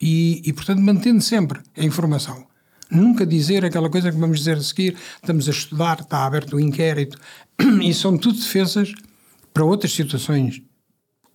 [0.00, 2.46] e, e portanto mantendo sempre a informação.
[2.88, 6.60] Nunca dizer aquela coisa que vamos dizer a seguir, estamos a estudar, está aberto o
[6.60, 7.18] inquérito,
[7.82, 8.92] e são tudo defesas
[9.52, 10.62] para outras situações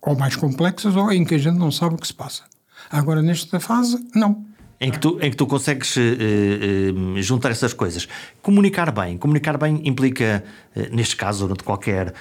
[0.00, 2.44] ou mais complexas ou em que a gente não sabe o que se passa.
[2.90, 4.46] Agora, nesta fase, não.
[4.80, 8.06] Em que tu, em que tu consegues uh, uh, juntar essas coisas.
[8.40, 9.18] Comunicar bem.
[9.18, 10.44] Comunicar bem implica,
[10.76, 12.14] uh, neste caso, ou de qualquer,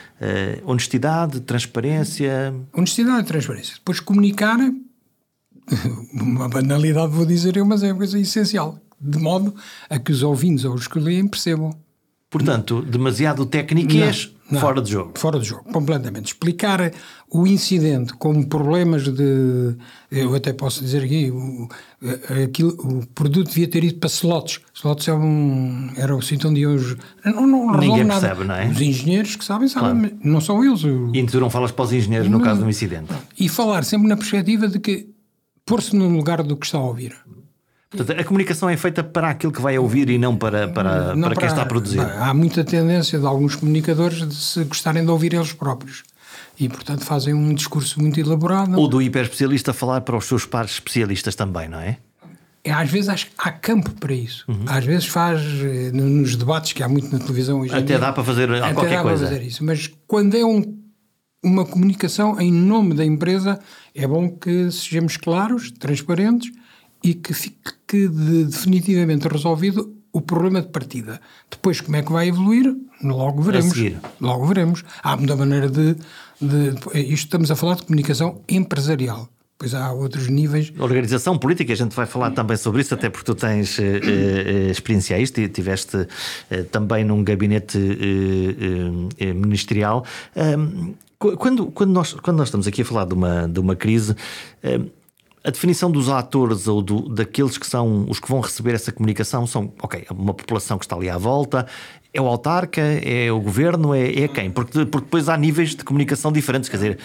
[0.65, 2.53] honestidade, transparência.
[2.73, 3.75] Honestidade e transparência.
[3.75, 4.57] Depois, comunicar,
[6.13, 8.79] uma banalidade vou dizer eu, mas é uma coisa essencial.
[8.99, 9.53] De modo
[9.87, 11.71] a que os ouvintes ou os que leem percebam.
[12.27, 15.11] Portanto, demasiado técnicas não, fora de jogo.
[15.15, 16.27] Fora de jogo, completamente.
[16.27, 16.91] Explicar
[17.29, 19.75] o incidente como problemas de.
[20.09, 21.67] Eu até posso dizer aqui, o,
[22.43, 24.61] aquilo, o produto devia ter ido para slots.
[24.73, 26.97] Slots é um, era o sítio onde hoje.
[27.25, 28.21] Não, não Ninguém nada.
[28.21, 28.67] percebe, não é?
[28.69, 30.17] Os engenheiros que sabem, sabem, claro.
[30.23, 30.81] não são eles.
[31.13, 33.13] E tu não falas para os engenheiros não, no caso de um incidente.
[33.37, 35.09] E falar sempre na perspectiva de que
[35.65, 37.13] pôr-se no lugar do que está a ouvir.
[37.89, 41.21] Portanto, a comunicação é feita para aquilo que vai ouvir e não para, para, não
[41.21, 42.01] para, para quem está a produzir.
[42.01, 46.03] Há muita tendência de alguns comunicadores de se gostarem de ouvir eles próprios.
[46.59, 48.77] E, portanto, fazem um discurso muito elaborado.
[48.77, 51.97] Ou do hiperespecialista falar para os seus pares especialistas também, não é?
[52.63, 54.43] é às vezes acho, há campo para isso.
[54.49, 54.65] Uhum.
[54.65, 58.11] Às vezes faz, eh, nos debates que há muito na televisão hoje Até dia, dá
[58.11, 59.27] para fazer até qualquer dá coisa.
[59.27, 59.63] Para fazer isso.
[59.63, 60.77] Mas quando é um,
[61.41, 63.59] uma comunicação em nome da empresa,
[63.95, 66.51] é bom que sejamos claros, transparentes
[67.03, 71.21] e que fique de, definitivamente resolvido o problema de partida.
[71.49, 72.75] Depois, como é que vai evoluir?
[73.03, 73.77] Logo veremos.
[74.19, 74.83] Logo veremos.
[75.03, 75.95] Há muita maneira de,
[76.41, 76.75] de.
[76.95, 79.29] Isto estamos a falar de comunicação empresarial.
[79.59, 80.71] Pois há outros níveis.
[80.77, 84.69] Organização política, a gente vai falar também sobre isso, até porque tu tens eh, eh,
[84.69, 86.07] experiência a isto e estiveste
[86.51, 87.79] eh, também num gabinete
[89.19, 90.05] ministerial.
[91.17, 94.15] quando, quando, nós, quando nós estamos aqui a falar de uma, de uma crise,
[95.47, 99.47] a definição dos atores ou do, daqueles que são os que vão receber essa comunicação
[99.47, 101.65] são, ok, uma população que está ali à volta,
[102.13, 104.51] é o autarca, é o governo, é, é quem?
[104.51, 106.99] Porque, porque depois há níveis de comunicação diferentes, quer dizer.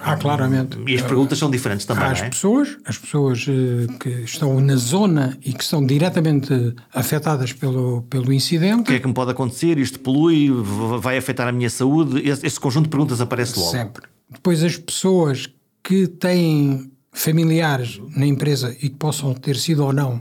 [0.00, 0.76] Há claramente.
[0.88, 2.02] E as perguntas são diferentes também.
[2.02, 2.28] Há as é?
[2.30, 8.32] pessoas, as pessoas eh, que estão na zona e que são diretamente afetadas pelo, pelo
[8.32, 8.80] incidente.
[8.80, 9.78] O que é que me pode acontecer?
[9.78, 10.50] Isto polui,
[10.98, 12.28] vai afetar a minha saúde?
[12.28, 13.70] Esse, esse conjunto de perguntas aparece logo.
[13.70, 14.08] Sempre.
[14.28, 15.48] Depois as pessoas
[15.80, 20.20] que têm familiares na empresa e que possam ter sido ou não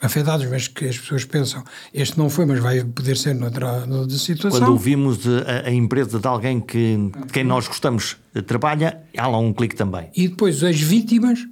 [0.00, 4.16] afetados, mas que as pessoas pensam este não foi, mas vai poder ser noutra, noutra
[4.16, 4.60] situação.
[4.60, 6.96] Quando ouvimos a, a, empresa de alguém que,
[7.26, 10.08] de quem nós gostamos trabalha, há lá um clique também.
[10.16, 11.46] E depois as vítimas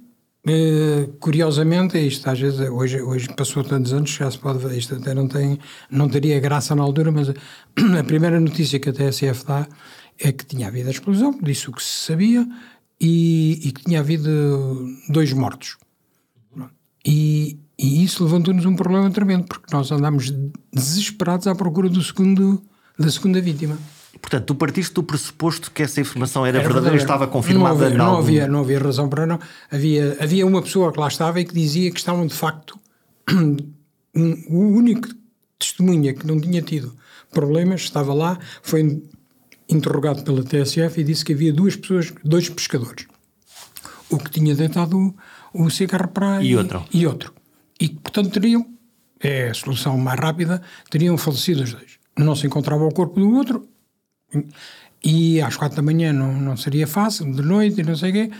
[0.49, 4.95] Uh, curiosamente, isto às vezes, hoje, hoje passou tantos anos, já se pode ver, isto
[4.95, 5.59] até não, tem,
[5.91, 7.27] não teria graça na altura, mas
[7.99, 9.67] a primeira notícia que a TSF dá
[10.17, 12.47] é que tinha havido a explosão, disse o que se sabia,
[12.99, 15.77] e, e que tinha havido dois mortos.
[17.05, 20.33] E, e isso levantou-nos um problema tremendo, porque nós andámos
[20.73, 22.61] desesperados à procura do segundo,
[22.97, 23.77] da segunda vítima.
[24.19, 27.75] Portanto, tu partiste do pressuposto que essa informação era, era verdadeira, estava confirmada?
[27.75, 29.39] Não havia, não, havia, não havia razão para não.
[29.71, 32.79] Havia, havia uma pessoa que lá estava e que dizia que estavam de facto
[33.31, 35.07] um, o único
[35.59, 36.93] testemunha que não tinha tido
[37.31, 39.03] problemas estava lá, foi
[39.69, 43.05] interrogado pela TSF e disse que havia duas pessoas, dois pescadores.
[44.09, 44.97] O que tinha deitado
[45.53, 46.85] o, o cigarro para e, e outro.
[46.93, 47.33] E outro.
[47.79, 48.65] E portanto teriam,
[49.19, 51.99] é a solução mais rápida, teriam falecido os dois.
[52.17, 53.67] Não se encontrava o corpo do outro,
[55.03, 58.13] e às quatro da manhã não, não seria fácil, de noite e não sei o
[58.13, 58.31] quê.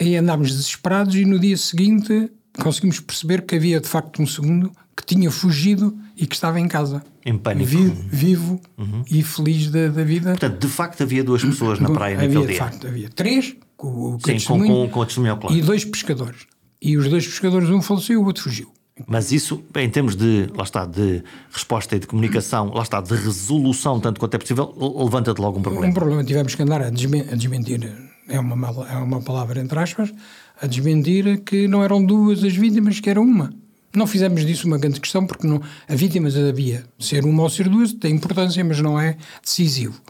[0.00, 4.70] E andámos desesperados e no dia seguinte conseguimos perceber que havia de facto um segundo
[4.96, 7.02] que tinha fugido e que estava em casa.
[7.26, 7.68] Em pânico.
[7.68, 9.02] Vivo, vivo uhum.
[9.10, 10.30] e feliz da, da, vida.
[10.30, 12.52] Portanto, de facto havia duas pessoas na praia havia, naquele dia.
[12.52, 16.46] De facto, havia três, com, com, Sim, com, com, com o testemunho E dois pescadores.
[16.80, 18.72] E os dois pescadores, um faleceu e o outro fugiu.
[19.04, 23.16] Mas isso, em termos de, lá está, de resposta e de comunicação, lá está, de
[23.16, 25.86] resolução, tanto quanto é possível, levanta-te logo um problema.
[25.88, 27.92] Um problema, tivemos que andar a, desmentir,
[28.28, 30.12] é uma, é uma palavra entre aspas,
[30.60, 33.52] a desmentir que não eram duas as vítimas, que era uma.
[33.94, 36.84] Não fizemos disso uma grande questão, porque não, a vítima havia.
[36.98, 40.00] Ser uma ou ser duas tem importância, mas não é decisivo.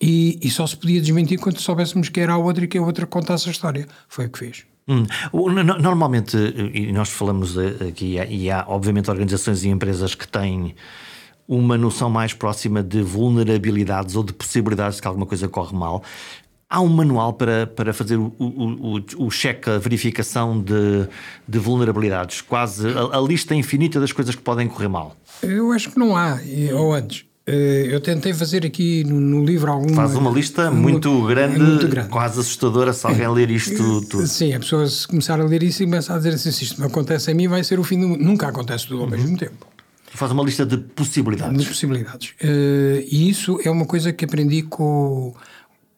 [0.00, 2.82] E, e só se podia desmentir quando soubéssemos que era a outra e que a
[2.82, 3.86] outra contasse a história.
[4.08, 4.64] Foi o que fez.
[4.86, 5.06] Hum.
[5.80, 6.36] Normalmente,
[6.74, 10.74] e nós falamos aqui, e há obviamente organizações e empresas que têm
[11.48, 16.02] uma noção mais próxima de vulnerabilidades ou de possibilidades de que alguma coisa corre mal.
[16.74, 21.06] Há um manual para, para fazer o, o, o, o cheque, a verificação de,
[21.46, 25.14] de vulnerabilidades, quase a, a, lista infinita das coisas que podem correr mal.
[25.40, 26.40] Eu acho que não há,
[26.74, 27.26] ou antes.
[27.46, 29.94] Eh, eu tentei fazer aqui no, no livro alguma.
[29.94, 34.26] Faz uma lista muito, grande, muito grande, quase assustadora se alguém ler isto eh, tudo.
[34.26, 36.80] Sim, a pessoa se começar a ler isso e começar a dizer assim: se isto
[36.80, 38.24] me acontece a mim, vai ser o fim do mundo.
[38.24, 39.10] Nunca acontece tudo ao uhum.
[39.10, 39.66] mesmo tempo.
[40.14, 41.58] Faz uma lista de possibilidades.
[41.58, 42.30] De possibilidades.
[42.40, 45.34] Uh, e isso é uma coisa que aprendi com,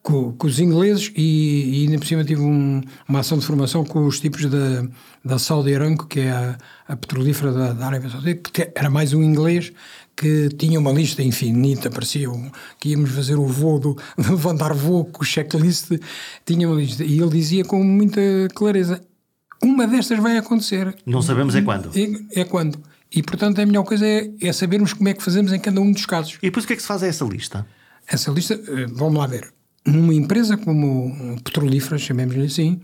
[0.06, 3.84] com, com os ingleses e, e ainda por cima tive um, uma ação de formação
[3.84, 4.86] com os tipos da,
[5.24, 9.12] da Saudi Aramco, que é a, a petrolífera da, da Arábia Saudita, que era mais
[9.12, 9.72] um inglês
[10.14, 15.06] que tinha uma lista infinita, parecia um, que íamos fazer o voo, do, levantar voo
[15.06, 15.90] com o checklist,
[16.44, 17.02] tinha uma lista.
[17.02, 18.20] E ele dizia com muita
[18.54, 19.00] clareza:
[19.60, 20.94] uma destas vai acontecer.
[21.04, 21.90] Não sabemos é quando.
[21.98, 22.78] É, é quando.
[23.12, 25.90] E portanto a melhor coisa é, é, sabermos como é que fazemos em cada um
[25.90, 26.34] dos casos.
[26.34, 27.66] E depois o que é que se faz a essa lista?
[28.06, 29.55] Essa lista, eh, vamos lá ver.
[29.86, 32.80] Numa empresa como petrolífera, chamemos-lhe assim,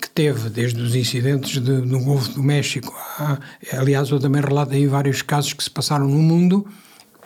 [0.00, 3.38] que teve desde os incidentes de, no Golfo do México, a,
[3.72, 6.66] aliás, eu também relato aí vários casos que se passaram no mundo,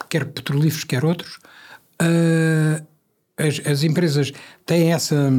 [0.08, 1.38] quer petrolíferos, quer outros.
[2.00, 2.84] Uh,
[3.36, 4.32] as, as, empresas
[4.64, 5.32] têm essa,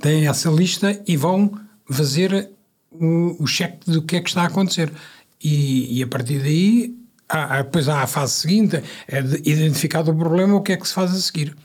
[0.00, 1.58] têm essa lista e vão
[1.90, 2.50] fazer
[2.90, 4.92] o, o cheque do que é que está a acontecer.
[5.42, 6.96] E, e a partir daí,
[7.28, 10.86] há, depois há a fase seguinte, é de identificado o problema, o que é que
[10.86, 11.56] se faz a seguir.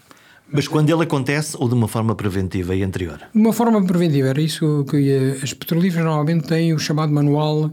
[0.54, 3.20] Mas quando ele acontece ou de uma forma preventiva e anterior?
[3.34, 5.39] De uma forma preventiva, era isso que ia.
[5.42, 7.72] As petrolíferas normalmente têm o chamado manual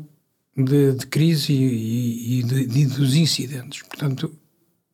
[0.56, 3.82] de, de crise e, e, de, de, dos incidentes.
[3.82, 4.32] Portanto,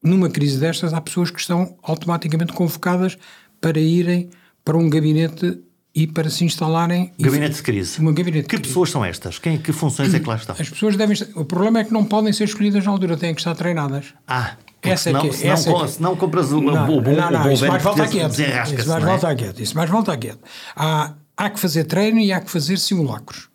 [0.03, 3.17] numa crise destas, há pessoas que estão automaticamente convocadas
[3.61, 4.31] para irem
[4.65, 5.61] para um gabinete
[5.95, 7.13] e para se instalarem.
[7.19, 8.01] Gabinete de crise.
[8.01, 9.39] Uma gabinete que pessoas são estas?
[9.39, 10.55] Quem, que funções é que lá estão?
[10.59, 11.17] As pessoas devem.
[11.35, 14.13] O problema é que não podem ser escolhidas na altura, têm que estar treinadas.
[14.27, 14.57] Ah,
[14.91, 15.89] essa senão, é que, senão, essa é que...
[15.89, 18.33] senão compras o, não, o, bom, não, não, o bom isso mais volta quieto.
[18.33, 19.07] Isso mais é?
[19.07, 19.63] volta quieto.
[19.63, 20.41] Isso mais volta quieto.
[20.75, 23.49] Há, há que fazer treino e há que fazer simulacros.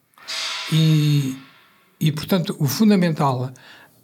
[0.72, 1.38] E,
[2.00, 3.52] e, portanto, o fundamental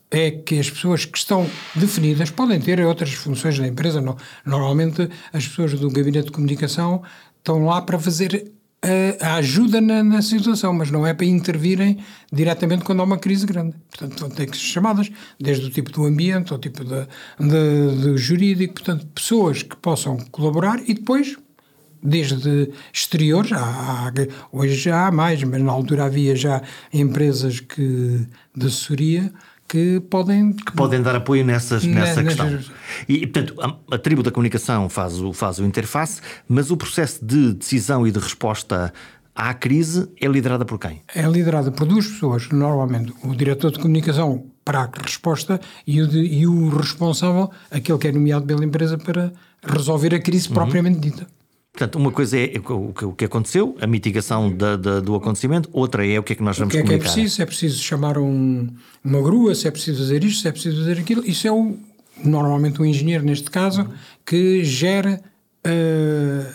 [0.09, 4.01] é que as pessoas que estão definidas podem ter outras funções da empresa.
[4.45, 7.03] Normalmente, as pessoas do gabinete de comunicação
[7.37, 8.51] estão lá para fazer
[9.21, 11.97] a, ajuda na, na, situação, mas não é para intervirem
[12.31, 13.75] diretamente quando há uma crise grande.
[13.89, 15.09] Portanto, vão ter que ser chamadas,
[15.39, 17.07] desde o tipo do ambiente, ao tipo de,
[17.39, 21.35] de, de jurídico, portanto, pessoas que possam colaborar e depois
[22.01, 23.59] desde exteriores, há,
[24.07, 24.13] há,
[24.51, 26.61] hoje já há mais, mas na altura havia já
[26.93, 29.33] empresas que, de assessoria
[29.67, 32.59] que podem que podem dar apoio nessas, nessa questão.
[33.07, 37.23] E, portanto, a, a, tribo da comunicação faz o, faz o interface, mas o processo
[37.23, 38.93] de decisão e de resposta
[39.35, 41.01] à crise é liderada por quem?
[41.13, 46.07] É liderada por duas pessoas, normalmente o diretor de comunicação para a resposta e o,
[46.07, 50.55] de, e o responsável, aquele que é nomeado pela empresa para resolver a crise uhum.
[50.55, 51.27] propriamente dita.
[51.77, 56.17] Portanto, uma coisa é o que aconteceu, a mitigação da, da, do acontecimento, outra é
[56.17, 56.95] o que é que nós vamos comunicar.
[56.95, 57.41] O que é que é preciso?
[57.43, 58.67] É preciso chamar um,
[59.03, 61.23] uma grua, se é preciso fazer isto, se é preciso fazer aquilo.
[61.23, 61.77] Isso é o,
[62.25, 63.87] normalmente o um engenheiro, neste caso,
[64.25, 65.21] que gera.
[65.67, 66.51] Uh...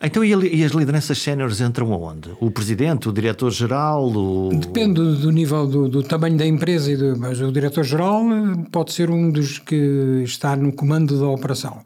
[0.00, 2.30] Então, e as lideranças séniores entram aonde?
[2.38, 4.12] O presidente, o diretor-geral?
[4.12, 4.50] O...
[4.54, 8.22] Depende do, do nível, do, do, tamanho da empresa, e do, mas o diretor-geral
[8.70, 11.82] pode ser um dos que está no comando da operação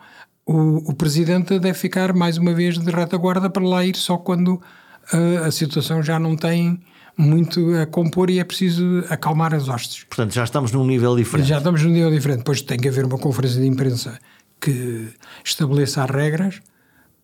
[0.46, 4.54] o, o presidente deve ficar mais uma vez de retaguarda para lá ir só quando
[5.12, 6.80] uh, a situação já não tem
[7.18, 10.04] muito a compor e é preciso acalmar as hostes.
[10.04, 11.48] Portanto, já estamos num nível diferente.
[11.48, 12.38] Já estamos num nível diferente.
[12.38, 14.20] Depois tem que haver uma conferência de imprensa
[14.60, 15.08] que
[15.44, 16.60] estabeleça as regras.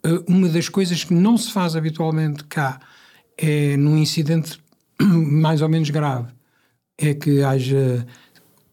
[0.05, 2.81] Uh, uma das coisas que não se faz habitualmente cá
[3.39, 4.59] é num incidente
[5.01, 6.29] mais ou menos grave
[6.99, 8.05] é que haja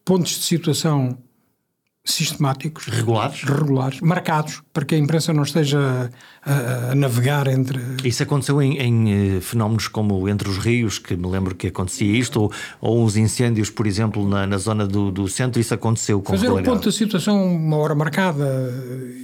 [0.03, 1.17] pontos de situação
[2.11, 6.09] sistemáticos, regulares, regulares, marcados, para que a imprensa não esteja
[6.43, 7.79] a, a navegar entre.
[8.03, 12.11] Isso aconteceu em, em, eh, fenómenos como entre os rios, que me lembro que acontecia
[12.11, 16.21] isto, ou, ou uns incêndios, por exemplo, na, na zona do, do centro, isso aconteceu
[16.21, 18.45] com Fazer o ponto da situação uma hora marcada,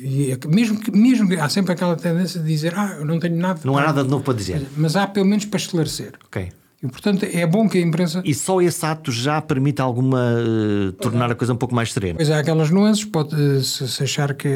[0.02, 3.36] e é mesmo que mesmo há sempre aquela tendência de dizer, ah, eu não tenho
[3.36, 3.60] nada.
[3.64, 4.66] Não há nada de novo para dizer.
[4.78, 6.14] Mas há pelo menos para esclarecer.
[6.26, 6.50] Ok.
[6.86, 8.22] E, portanto, é bom que a imprensa.
[8.24, 10.36] E só esse ato já permite alguma.
[10.36, 12.16] Uh, tornar a coisa um pouco mais serena.
[12.16, 14.50] Pois é, aquelas nuances, pode-se eh, achar que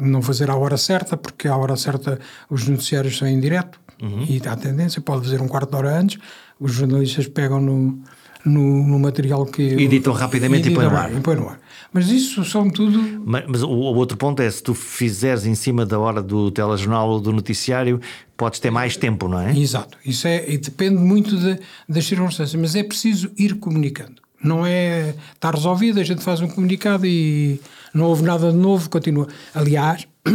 [0.00, 4.24] não fazer à hora certa, porque à hora certa os noticiários são em direto uhum.
[4.28, 6.18] e há tendência, pode fazer um quarto de hora antes,
[6.58, 7.98] os jornalistas pegam no,
[8.44, 9.62] no, no material que.
[9.62, 11.12] Editam rapidamente e, e põem no ar.
[11.12, 11.60] E põem no ar.
[11.92, 13.22] Mas isso são tudo.
[13.24, 16.50] Mas, mas o, o, outro ponto é: se tu fizeres em cima da hora do
[16.50, 18.00] telejornal ou do noticiário,
[18.36, 19.56] podes ter mais tempo, não é?
[19.58, 19.98] Exato.
[20.04, 24.22] Isso é, e depende muito de, das circunstâncias, mas é preciso ir comunicando.
[24.42, 25.14] Não é.
[25.34, 27.60] Está resolvido, a gente faz um comunicado e
[27.92, 29.26] não houve nada de novo, continua.
[29.52, 30.06] Aliás,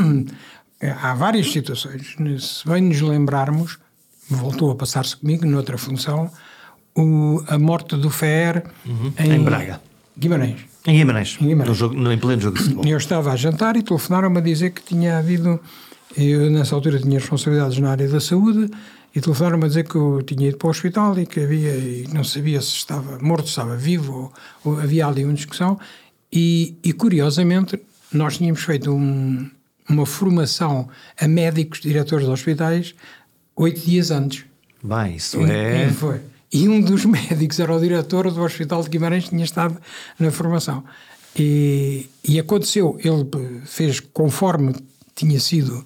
[1.01, 2.15] há várias situações.
[2.39, 3.79] Se bem nos lembrarmos,
[4.29, 6.29] voltou a passar-se comigo, noutra função,
[6.95, 9.81] o, a morte do FER uhum, em, em Braga.
[10.17, 10.74] Guimarães.
[10.87, 11.69] Em Guimarães, em Guimarães.
[11.69, 12.85] No, jogo, no, em pleno jogo de futebol.
[12.85, 15.59] Eu estava a jantar e telefonaram-me a dizer que tinha havido.
[16.15, 18.69] Eu, nessa altura, tinha responsabilidades na área da saúde
[19.13, 21.75] e telefonaram-me a dizer que eu tinha ido para o hospital e que havia.
[21.75, 24.31] E não sabia se estava morto, se estava vivo,
[24.63, 25.79] ou, ou havia ali uma discussão.
[26.31, 27.79] E, e curiosamente,
[28.11, 29.49] nós tínhamos feito um,
[29.89, 30.87] uma formação
[31.19, 32.93] a médicos, diretores de hospitais,
[33.55, 34.45] oito dias antes.
[34.83, 35.87] Bem, isso é.
[35.87, 36.19] E foi.
[36.51, 39.77] E um dos médicos era o diretor do Hospital de Guimarães, tinha estado
[40.19, 40.83] na formação.
[41.37, 43.27] E, e aconteceu, ele
[43.65, 44.73] fez conforme
[45.13, 45.85] tinha sido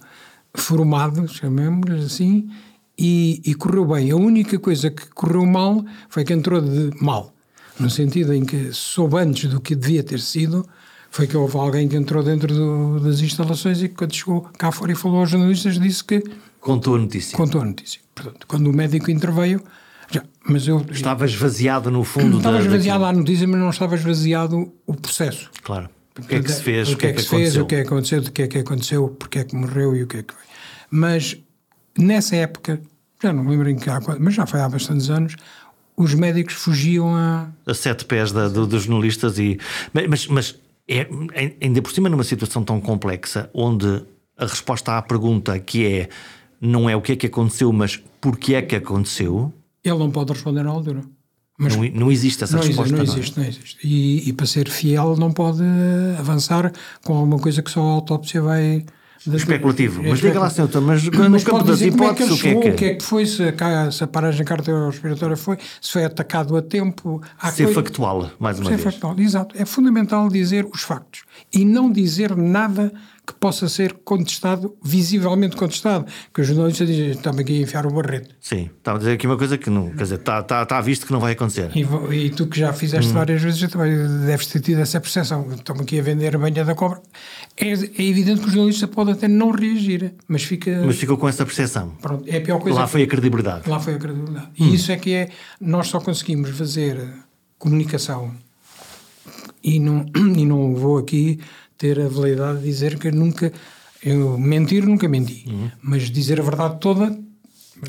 [0.54, 2.50] formado, chamemos-lhe assim,
[2.98, 4.12] e, e, correu bem.
[4.12, 7.34] A única coisa que correu mal foi que entrou de mal,
[7.80, 10.68] no sentido em que soube antes do que devia ter sido,
[11.10, 14.72] foi que houve alguém que entrou dentro do, das instalações e que quando chegou cá
[14.72, 16.24] fora e falou aos jornalistas disse que...
[16.60, 17.38] Contou a notícia.
[17.38, 18.02] Contou a notícia.
[18.14, 19.64] Portanto, quando o médico interveio,
[20.12, 23.96] já, mas eu, estava esvaziado no fundo Estava da, esvaziado a notícia, mas não estava
[23.96, 25.50] esvaziado o processo.
[25.64, 25.90] Claro.
[26.18, 26.90] O que é que se fez?
[26.90, 27.56] O que é que, se fez?
[27.56, 28.20] O que é que aconteceu?
[28.20, 29.08] O que é que aconteceu?
[29.10, 30.44] Porque é que morreu e o que é que foi?
[30.92, 31.38] Mas
[31.98, 32.82] nessa época,
[33.22, 35.36] já não me lembro em que há, mas já foi há bastantes anos,
[35.96, 37.50] os médicos fugiam a.
[37.66, 39.60] A sete pés da, do, dos jornalistas e.
[39.94, 40.56] Mas, mas
[40.88, 41.08] é,
[41.62, 44.04] ainda por cima numa situação tão complexa, onde
[44.38, 46.10] a resposta à pergunta que é
[46.62, 50.34] não é o que é que aconteceu, mas porquê é que aconteceu, ele não pode
[50.34, 51.02] responder na altura.
[51.60, 52.96] Mas não, não existe essa não resposta.
[52.96, 53.78] Existe, não, não, existe, não existe.
[53.84, 55.62] E, e, para ser fiel não pode
[56.18, 56.72] avançar
[57.04, 58.86] com alguma coisa que só a autópsia vai.
[59.28, 60.02] Especulativo.
[60.02, 62.68] É mas diga lá, senhor, mas, mas no campo das hipóteses, o que é que
[62.68, 62.72] é?
[62.72, 66.56] O que é que foi, se a, se a paragem cardiorrespiratória foi, se foi atacado
[66.56, 67.22] a tempo.
[67.52, 67.82] Ser coisa...
[67.82, 68.94] factual, mais uma ser vez.
[68.94, 69.56] Factual, exato.
[69.58, 72.94] É fundamental dizer os factos e não dizer nada
[73.30, 76.06] que possa ser contestado, visivelmente contestado.
[76.34, 78.36] Que os jornalistas dizem, estamos aqui a enfiar o barreto.
[78.42, 81.06] Sim, estava a dizer aqui uma coisa que não, quer dizer, está, está, está visto
[81.06, 81.70] que não vai acontecer.
[81.76, 83.14] E, e tu que já fizeste hum.
[83.14, 83.92] várias vezes, também
[84.26, 85.48] deves ter tido essa percepção.
[85.54, 87.02] Estamos aqui a vender a banha da cobra.
[87.56, 90.82] É, é, evidente que o jornalista pode até não reagir, mas fica.
[90.84, 91.90] Mas ficou com essa percepção.
[92.02, 92.80] Pronto, é a pior coisa.
[92.80, 93.70] Lá foi a credibilidade.
[93.70, 94.48] Lá foi a credibilidade.
[94.60, 94.66] Hum.
[94.66, 95.30] E isso é que é.
[95.62, 96.98] Nós só conseguimos fazer
[97.60, 98.34] comunicação
[99.64, 101.40] e não, e não vou aqui
[101.80, 103.52] ter a validade de dizer que nunca
[104.04, 105.72] eu mentir nunca menti, uhum.
[105.82, 107.18] mas dizer a verdade toda.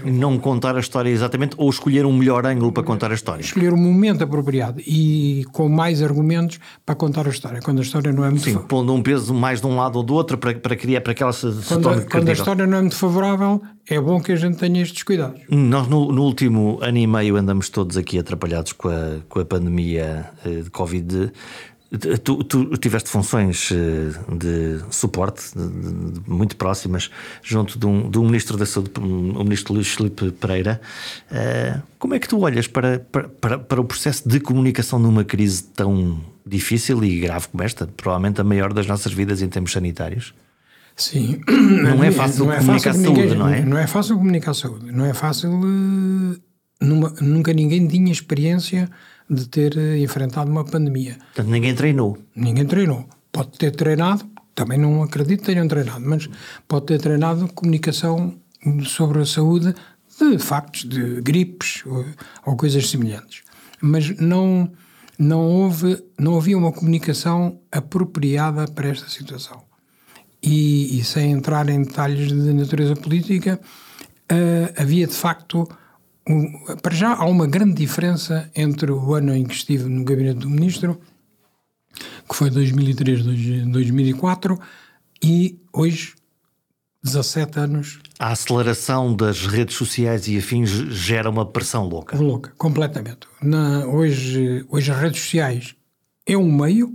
[0.04, 3.42] Não contar a história exatamente ou escolher um melhor ângulo para contar a história.
[3.42, 7.60] Escolher o um momento apropriado e com mais argumentos para contar a história.
[7.60, 8.44] Quando a história não é muito.
[8.44, 11.12] Sim, pondo um peso mais de um lado ou do outro para, para criar para
[11.12, 14.20] que ela se, se quando, torne Quando a história não é muito favorável, é bom
[14.20, 15.40] que a gente tenha estes cuidados.
[15.48, 19.44] Nós, no, no último ano e meio, andamos todos aqui atrapalhados com a, com a
[19.44, 21.32] pandemia eh, de Covid
[22.22, 27.10] Tu, tu, tiveste funções eh, de suporte de, de, muito próximas
[27.42, 30.80] junto de um, um, ministro da Saúde, o ministro Luís Felipe Pereira.
[31.32, 33.00] Uh, como é que tu olhas para,
[33.40, 37.88] para, para o processo de comunicação numa crise tão difícil e grave como esta?
[37.88, 40.32] Provavelmente a maior das nossas vidas em termos sanitários.
[40.94, 41.40] Sim.
[41.48, 43.62] Não é fácil não é comunicar fácil saúde, não é?
[43.62, 44.92] Não é fácil comunicar saúde.
[44.92, 45.50] Não é fácil.
[46.80, 48.88] Numa, nunca ninguém tinha experiência
[49.30, 51.16] de ter eh, enfrentado uma pandemia.
[51.18, 52.18] Portanto, ninguém treinou.
[52.34, 53.08] Ninguém treinou.
[53.30, 56.28] Pode ter treinado, também não acredito que tenham treinado, mas
[56.66, 58.34] pode ter treinado comunicação
[58.84, 59.74] sobre a saúde
[60.18, 62.04] de factos, de gripes ou,
[62.44, 63.42] ou coisas semelhantes.
[63.80, 64.70] Mas não,
[65.18, 69.62] não, houve, não havia uma comunicação apropriada para esta situação.
[70.42, 73.60] E, e sem entrar em detalhes de natureza política,
[74.30, 75.68] uh, havia de facto
[76.82, 80.50] para já há uma grande diferença entre o ano em que estive no gabinete do
[80.50, 81.00] ministro,
[82.28, 84.58] que foi 2003, 2004,
[85.22, 86.14] e hoje,
[87.02, 87.98] 17 anos.
[88.18, 92.16] A aceleração das redes sociais e afins gera uma pressão louca.
[92.16, 93.26] Louca, completamente.
[93.42, 95.74] Na, hoje, hoje as redes sociais
[96.26, 96.94] é um meio,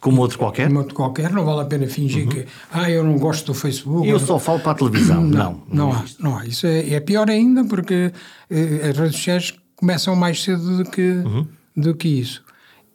[0.00, 0.68] como outro qualquer?
[0.68, 2.28] Como outro qualquer, não vale a pena fingir uhum.
[2.28, 4.08] que ah, eu não gosto do Facebook.
[4.08, 5.22] Eu só falo para a televisão.
[5.28, 6.04] Não, não, não, não há.
[6.20, 6.46] Não há.
[6.46, 8.12] Isso é, é pior ainda porque
[8.50, 11.46] eh, as redes sociais começam mais cedo do que, uhum.
[11.76, 12.42] do que isso.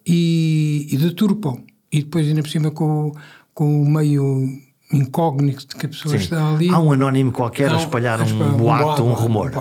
[0.06, 1.62] E, e deturpam.
[1.92, 3.12] E depois, ainda por cima, com,
[3.52, 4.48] com o meio
[4.92, 6.24] incógnito de que a pessoa Sim.
[6.24, 6.68] está ali.
[6.68, 9.52] Há um anónimo qualquer a espalhar um, um, boato, um, um rumor.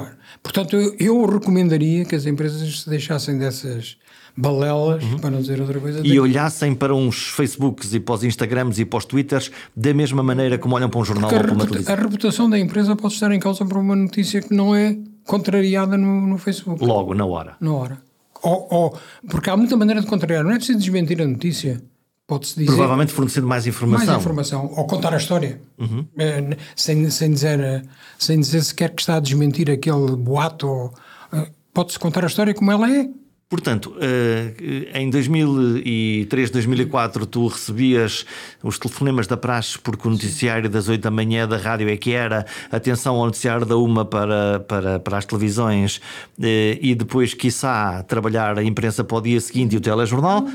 [0.41, 3.97] Portanto, eu, eu recomendaria que as empresas se deixassem dessas
[4.35, 5.19] balelas, uhum.
[5.19, 6.01] para não dizer outra coisa.
[6.03, 10.23] E olhassem para uns Facebooks e para os Instagrams e para os Twitters da mesma
[10.23, 11.93] maneira como olham para um jornal Porque ou para uma televisão.
[11.93, 15.97] A reputação da empresa pode estar em causa por uma notícia que não é contrariada
[15.97, 16.83] no, no Facebook.
[16.83, 17.55] Logo, na hora.
[17.59, 18.01] Na hora.
[18.41, 20.43] Ou, ou, porque há muita maneira de contrariar.
[20.43, 21.81] Não é preciso desmentir a notícia.
[22.25, 22.67] Pode-se dizer.
[22.67, 24.07] Provavelmente fornecendo mais informação.
[24.07, 24.71] Mais informação.
[24.75, 25.61] Ou contar a história.
[25.77, 26.05] Uhum.
[26.17, 27.85] É, sem, sem, dizer,
[28.17, 30.91] sem dizer sequer que está a desmentir aquele boato.
[31.31, 33.09] Eh, pode-se contar a história como ela é.
[33.53, 38.25] Portanto, eh, em 2003, 2004, tu recebias
[38.63, 42.13] os telefonemas da praxe porque o noticiário das 8 da manhã da rádio é que
[42.13, 46.01] era atenção ao noticiário da uma para, para, para as televisões
[46.41, 50.47] eh, e depois, quiçá, trabalhar a imprensa para o dia seguinte e o telejornal.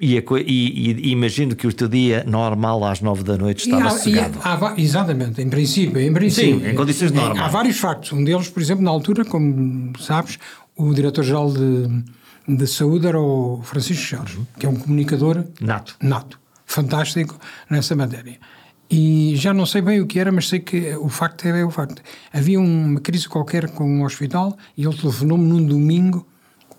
[0.00, 3.90] E, e, e, imagino que o teu dia normal às nove da noite estava há,
[3.90, 4.38] sossegado.
[4.42, 6.60] Há, exatamente, em princípio, em princípio.
[6.60, 7.38] Sim, em condições normais.
[7.38, 8.10] Há vários factos.
[8.14, 10.38] Um deles, por exemplo, na altura, como sabes,
[10.74, 12.02] o diretor-geral de
[12.46, 14.46] de saúde era o Francisco Jorge, uhum.
[14.58, 15.96] que é um comunicador nato.
[16.02, 17.38] nato, fantástico
[17.68, 18.38] nessa matéria.
[18.90, 21.70] E já não sei bem o que era, mas sei que o facto é o
[21.70, 22.02] facto.
[22.32, 26.26] Havia uma crise qualquer com um hospital e ele telefonou-me num domingo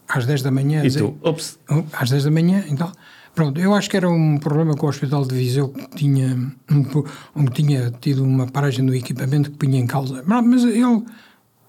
[0.09, 0.81] às 10 da manhã.
[0.81, 1.17] E dizer, tu?
[1.21, 1.57] Ops.
[1.93, 2.91] Às 10 da manhã, então.
[3.33, 6.35] Pronto, eu acho que era um problema com o Hospital de Viseu que tinha,
[6.69, 10.21] um, que tinha tido uma paragem do equipamento que punha em causa.
[10.25, 11.05] Mas ele,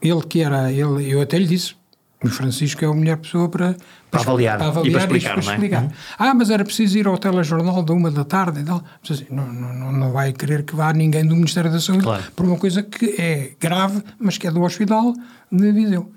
[0.00, 1.76] ele que era, ele, eu até lhe disse,
[2.22, 3.76] o Francisco é a melhor pessoa para,
[4.10, 5.42] para, avaliar, para avaliar e para explicar.
[5.42, 5.84] Para explicar.
[5.84, 5.90] É?
[6.18, 8.82] Ah, mas era preciso ir ao telejornal da uma da tarde e tal.
[9.08, 12.22] Assim, não, não, não vai querer que vá ninguém do Ministério da Saúde claro.
[12.36, 15.12] por uma coisa que é grave, mas que é do Hospital
[15.50, 16.12] de Viseu.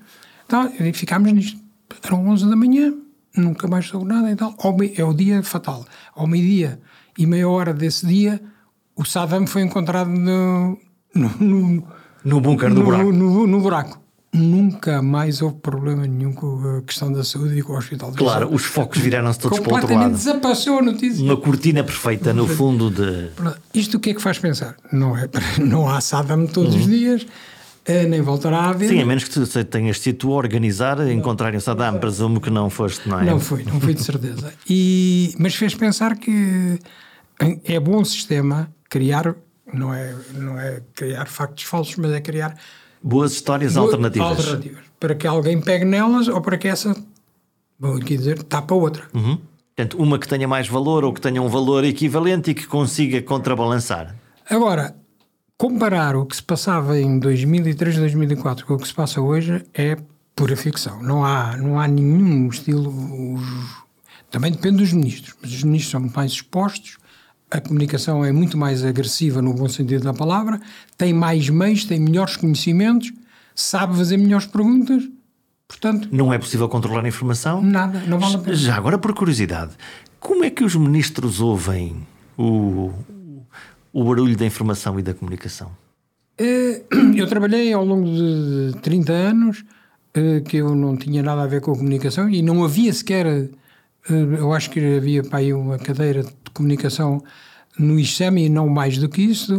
[0.46, 1.58] Então, ficámos nisto.
[2.04, 2.94] Eram 11 da manhã,
[3.36, 4.54] nunca mais soube nada e tal.
[4.96, 5.84] É o dia fatal.
[6.14, 6.80] Ao meio-dia
[7.18, 8.40] e meia hora desse dia,
[8.94, 10.78] o Saddam foi encontrado no...
[11.14, 11.88] No, no,
[12.24, 13.10] no bunker do buraco.
[13.10, 17.72] No, no buraco nunca mais houve problema nenhum com a questão da saúde e com
[17.72, 18.12] o hospital.
[18.12, 20.12] Claro, os focos viraram-se todos para o outro lado.
[20.12, 21.24] desapareceu a notícia.
[21.24, 23.30] Uma cortina perfeita no fundo de...
[23.72, 24.76] Isto o que é que faz pensar?
[24.92, 26.80] Não, é, não há Saddam todos uhum.
[26.80, 27.26] os dias,
[27.84, 28.88] eh, nem voltará a haver.
[28.88, 31.10] Sim, a menos que tu tenhas sido tu a organizar, não.
[31.10, 33.24] encontrarem o Saddam, presumo que não foste, não é?
[33.24, 34.52] Não fui, não fui de certeza.
[34.68, 36.78] E, mas fez pensar que
[37.64, 39.34] é bom sistema criar,
[39.72, 42.56] não é, não é criar factos falsos, mas é criar
[43.06, 44.28] Boas histórias Boa, alternativas.
[44.28, 44.84] Alternativas.
[44.98, 46.92] Para que alguém pegue nelas ou para que essa,
[47.78, 49.04] vou aqui dizer, tapa outra.
[49.14, 49.38] Uhum.
[49.76, 53.22] Portanto, uma que tenha mais valor ou que tenha um valor equivalente e que consiga
[53.22, 54.16] contrabalançar.
[54.50, 54.96] Agora,
[55.56, 59.96] comparar o que se passava em 2003, 2004 com o que se passa hoje é
[60.34, 61.00] pura ficção.
[61.00, 62.92] Não há, não há nenhum estilo.
[64.32, 66.98] Também depende dos ministros, mas os ministros são mais expostos
[67.50, 70.60] a comunicação é muito mais agressiva no bom sentido da palavra,
[70.96, 73.12] tem mais meios, tem melhores conhecimentos,
[73.54, 75.02] sabe fazer melhores perguntas.
[75.68, 77.62] Portanto, não é possível controlar a informação?
[77.62, 78.56] Nada, não vale a pena.
[78.56, 79.72] Já agora, por curiosidade,
[80.20, 81.96] como é que os ministros ouvem
[82.38, 82.92] o,
[83.92, 85.70] o barulho da informação e da comunicação?
[86.38, 86.82] Eh,
[87.16, 89.64] eu trabalhei ao longo de 30 anos
[90.14, 93.48] eh, que eu não tinha nada a ver com a comunicação e não havia sequer
[94.08, 97.22] eu acho que havia para aí uma cadeira de comunicação
[97.78, 99.58] no ICEM e não mais do que isso.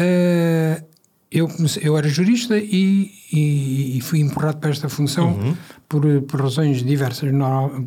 [0.00, 0.84] Uh,
[1.30, 5.56] eu, comecei, eu era jurista e, e, e, fui empurrado para esta função uhum.
[5.88, 7.86] por, por, razões diversas, não,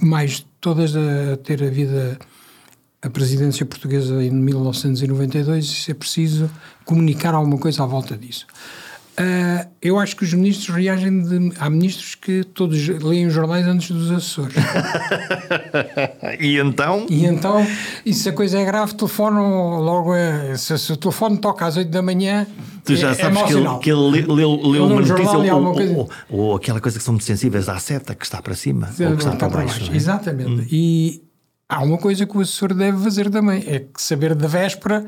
[0.00, 2.18] mais todas a ter a vida
[3.02, 6.50] a presidência portuguesa em 1992 e é preciso
[6.86, 8.46] comunicar alguma coisa à volta disso.
[9.16, 11.52] Uh, eu acho que os ministros reagem de.
[11.60, 14.56] Há ministros que todos leem os jornais antes dos assessores.
[16.40, 17.06] e então?
[17.08, 17.64] E então,
[18.04, 20.12] e se a coisa é grave, telefonam logo.
[20.12, 22.44] A, se, se, o telefone toca às 8 da manhã.
[22.84, 25.62] Tu já é, é sabes é que, ele, que ele leu, leu uma notícia ou,
[25.62, 28.88] ou, ou, ou, aquela coisa que são muito sensíveis à seta que está para cima
[28.88, 29.78] ou que está, está para baixo.
[29.78, 29.92] baixo.
[29.92, 29.96] É?
[29.96, 30.50] Exatamente.
[30.50, 30.66] Hum.
[30.70, 31.22] E
[31.68, 35.06] há uma coisa que o assessor deve fazer também: é saber da véspera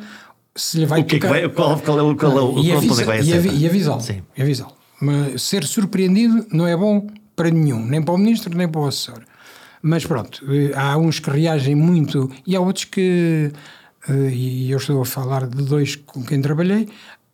[0.56, 1.36] se lhe vai o que tocar...
[1.36, 3.50] É que vai, qual, qual, é o, qual, é o, e avisa, vai e, avi,
[3.56, 4.02] e avisá-lo.
[4.38, 4.66] Avisá
[5.00, 8.86] Mas ser surpreendido não é bom para nenhum, nem para o ministro, nem para o
[8.86, 9.22] assessor.
[9.82, 13.52] Mas pronto, eh, há uns que reagem muito e há outros que,
[14.08, 16.88] eh, e eu estou a falar de dois com quem trabalhei,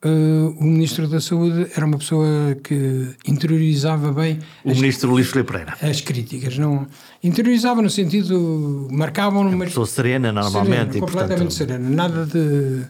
[0.04, 4.40] Uh, o Ministro da Saúde era uma pessoa que interiorizava bem.
[4.64, 5.76] O as, Ministro Luís Filipe Pereira.
[5.80, 6.58] As críticas.
[6.58, 6.88] Não,
[7.22, 8.88] interiorizava no sentido.
[8.90, 9.42] marcavam.
[9.42, 10.94] Uma pessoa serena, normalmente.
[10.94, 11.52] Serena, completamente portanto...
[11.52, 11.88] serena.
[11.88, 12.88] Nada de eh,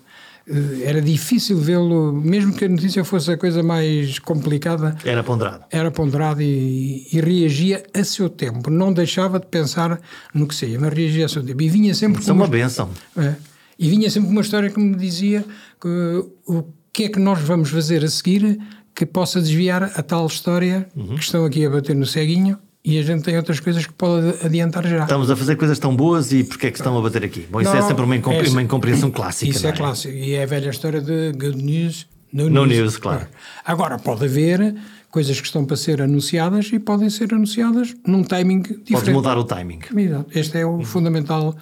[0.84, 4.96] era difícil vê-lo, mesmo que a notícia fosse a coisa mais complicada.
[5.04, 5.64] Era ponderado.
[5.70, 8.68] Era ponderado e, e, reagia a seu tempo.
[8.68, 10.00] Não deixava de pensar
[10.34, 11.62] no que seja, mas reagia a seu tempo.
[11.62, 12.90] E vinha sempre Isso é uma, uma benção.
[13.16, 13.34] É,
[13.78, 15.44] e vinha sempre uma história que me dizia
[15.80, 18.58] que, o que é que nós vamos fazer a seguir
[18.94, 21.14] que possa desviar a tal história uhum.
[21.16, 24.44] que estão aqui a bater no ceguinho e a gente tem outras coisas que pode
[24.44, 25.02] adiantar já.
[25.04, 27.46] Estamos a fazer coisas tão boas e porque é que estão a bater aqui?
[27.50, 29.50] Bom, isso é não, é sempre uma, é, uma incompreensão clássica.
[29.50, 32.78] Isso é, é clássico e é a velha história de good news, no, no news.
[32.78, 32.96] news.
[32.96, 33.26] claro.
[33.64, 34.74] Agora, pode haver
[35.10, 38.92] coisas que estão para ser anunciadas e podem ser anunciadas num timing diferente.
[38.92, 39.80] Pode mudar o timing.
[39.94, 40.26] Exato.
[40.36, 41.54] Este é o fundamental.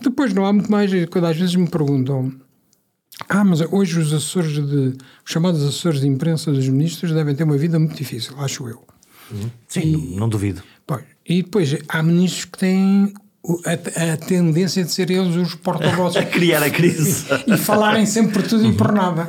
[0.00, 2.32] Depois não há muito mais, quando às vezes me perguntam
[3.28, 4.94] ah, mas hoje os assessores de,
[5.24, 8.84] os chamados assessores de imprensa dos ministros devem ter uma vida muito difícil, acho eu.
[9.68, 10.62] Sim, e, não duvido.
[10.86, 13.12] Pois, e depois há ministros que têm
[13.64, 16.16] a, a, tendência de ser eles os porta-vozes.
[16.18, 17.26] a criar a crise.
[17.46, 19.28] E, e falarem sempre por tudo e por nada.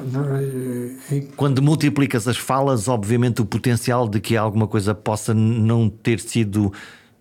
[1.35, 6.73] Quando multiplicas as falas, obviamente o potencial de que alguma coisa possa não ter sido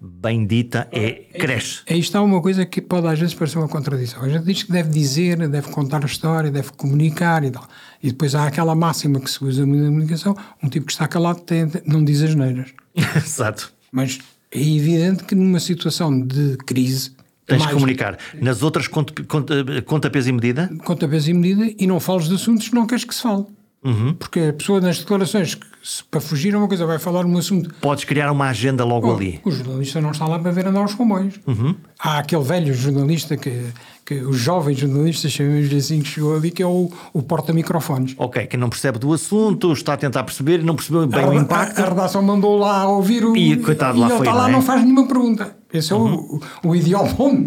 [0.06, 1.80] bem dita é, cresce.
[1.88, 4.22] Aí está uma coisa que pode às vezes parecer uma contradição.
[4.22, 7.66] A gente diz que deve dizer, deve contar a história, deve comunicar e tal.
[8.02, 11.40] E depois há aquela máxima que se usa na comunicação: um tipo que está calado
[11.40, 12.72] tem, não diz as neiras.
[13.16, 13.72] Exato.
[13.90, 14.18] Mas
[14.50, 17.14] é evidente que numa situação de crise.
[17.46, 18.18] Tens de comunicar.
[18.40, 20.68] Nas outras, conta, conta, conta peso e medida?
[20.84, 23.44] Conta peso e medida e não fales de assuntos que não queres que se fale.
[23.84, 24.14] Uhum.
[24.14, 27.38] Porque a pessoa nas declarações, que, se, para fugir a uma coisa, vai falar um
[27.38, 27.72] assunto.
[27.80, 29.40] Podes criar uma agenda logo ali.
[29.44, 31.38] O jornalista não está lá para ver andar os comboios.
[31.46, 31.76] Uhum.
[31.96, 33.66] Há aquele velho jornalista que,
[34.04, 38.16] que os jovens jornalistas, chamamos assim, que chegou ali, que é o, o porta-microfones.
[38.18, 41.34] Ok, que não percebe do assunto, está a tentar perceber não percebeu bem a, o
[41.34, 41.78] impacto.
[41.78, 43.36] A, a redação mandou lá ouvir o.
[43.36, 44.52] E, coitado, e lá ele foi, está lá, não, é?
[44.54, 45.56] não faz nenhuma pergunta.
[45.72, 46.40] Esse é uhum.
[46.64, 47.44] o, o ideal bom.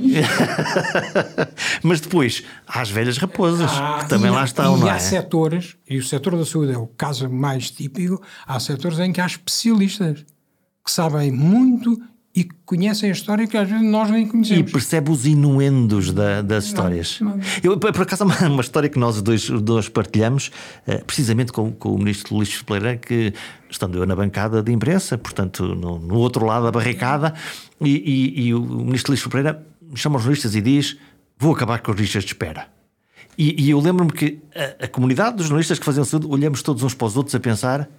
[1.82, 5.00] Mas depois, há as velhas raposas, ah, que também lá estão, e não há é?
[5.00, 9.22] setores, e o setor da saúde é o caso mais típico, há setores em que
[9.22, 10.26] há especialistas
[10.84, 12.02] que sabem muito
[12.36, 14.70] e que conhecem a história que às vezes nós nem conhecemos.
[14.70, 17.20] E percebe os inuendos da, das histórias.
[17.20, 17.44] Não, não.
[17.64, 20.52] Eu, por acaso, uma, uma história que nós dois, dois partilhamos,
[20.88, 23.34] eh, precisamente com, com o ministro Luís Pereira, que
[23.70, 27.34] estando eu na bancada de imprensa, portanto, no, no outro lado da barricada,
[27.82, 29.66] e, e, e o ministro Luís Pereira
[29.96, 30.98] chama os jornalistas e diz:
[31.38, 32.68] Vou acabar com os listas de espera.
[33.38, 36.84] E, e eu lembro-me que a, a, comunidade dos jornalistas que faziam saúde, olhamos todos
[36.84, 37.90] uns para os outros a pensar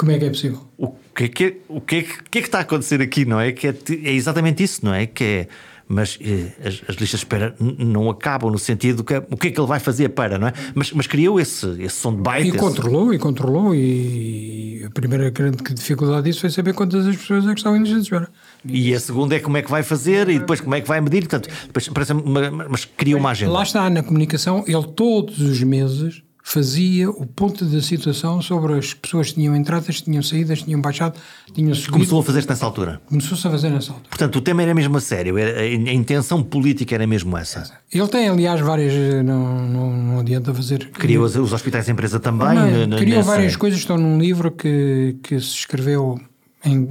[0.00, 0.60] como é que é possível?
[0.78, 3.38] O que é que, o que, é que, é que está a acontecer aqui, não
[3.38, 3.52] é?
[3.52, 5.04] Que é, é exatamente isso, não é?
[5.04, 5.48] Que é,
[5.86, 9.50] mas eh, as, as, listas de espera não acabam no sentido que o que é
[9.50, 10.54] que ele vai fazer para, não é?
[10.74, 12.48] Mas, mas criou esse, esse som de baita.
[12.48, 17.44] E controlou, e controlou, e a primeira grande dificuldade disso foi saber quantas as pessoas
[17.44, 18.30] é que estão em listas de espera.
[18.64, 21.02] E a segunda é como é que vai fazer e depois como é que vai
[21.02, 23.52] medir, portanto, depois parece uma, mas cria uma agenda.
[23.52, 26.22] Lá está, na comunicação, ele todos os meses
[26.52, 31.16] fazia o ponto da situação sobre as pessoas que tinham entradas, tinham saídas, tinham baixado,
[31.54, 31.92] tinham subido.
[31.92, 33.00] Começou a fazer-se nessa altura?
[33.06, 34.08] Começou-se a fazer nessa altura.
[34.08, 37.70] Portanto, o tema era mesmo a sério, a intenção política era mesmo essa?
[37.92, 38.92] Ele tem, aliás, várias...
[39.24, 40.90] Não, não, não adianta fazer...
[40.90, 42.86] Criou os, os hospitais de empresa também?
[42.88, 43.30] Não, criou nessa...
[43.30, 46.20] várias coisas, estão num livro que, que se escreveu...
[46.64, 46.86] Em,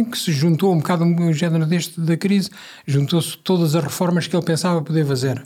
[0.00, 2.50] em, que se juntou um bocado um género deste da crise,
[2.86, 5.42] juntou-se todas as reformas que ele pensava poder fazer.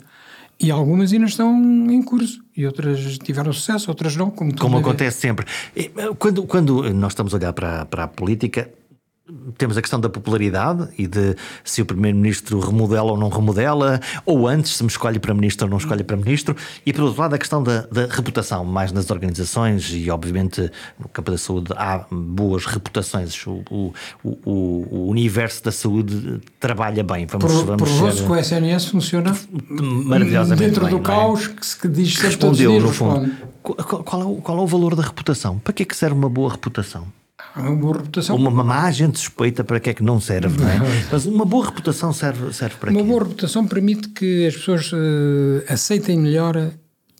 [0.61, 1.55] E algumas ainda estão
[1.89, 4.29] em curso e outras tiveram sucesso, outras não.
[4.29, 5.45] Como, como acontece sempre.
[6.17, 8.69] Quando, quando nós estamos a olhar para, para a política,
[9.57, 14.47] temos a questão da popularidade e de se o Primeiro-Ministro remodela ou não remodela, ou
[14.47, 16.55] antes, se me escolhe para Ministro ou não escolhe para Ministro,
[16.85, 21.07] e por outro lado a questão da, da reputação, mais nas organizações e obviamente no
[21.09, 27.25] campo da saúde há boas reputações, o, o, o, o universo da saúde trabalha bem.
[27.25, 29.35] Vamos, por, vamos por que o SNS funciona
[29.69, 33.31] maravilhosamente dentro bem, do caos que se diz Respondeu, no fundo.
[33.61, 35.59] Qual, qual, é o, qual é o valor da reputação?
[35.59, 37.18] Para que é que serve uma boa reputação?
[37.55, 38.35] Uma boa reputação.
[38.35, 40.79] Uma, uma má gente suspeita para que é que não serve, não é?
[41.11, 43.05] Mas uma boa reputação serve, serve para Uma quê?
[43.07, 46.71] boa reputação permite que as pessoas uh, aceitem melhor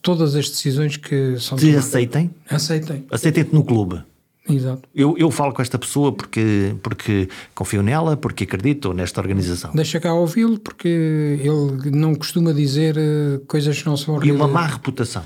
[0.02, 2.30] todas as decisões que são Te aceitem?
[2.48, 3.04] Aceitem.
[3.10, 4.02] Aceitem-te no clube.
[4.48, 4.82] Exato.
[4.94, 9.70] Eu, eu falo com esta pessoa porque, porque confio nela, porque acredito nesta organização.
[9.74, 14.48] Deixa cá ouvi-lo, porque ele não costuma dizer uh, coisas que não são E uma
[14.48, 15.22] má reputação?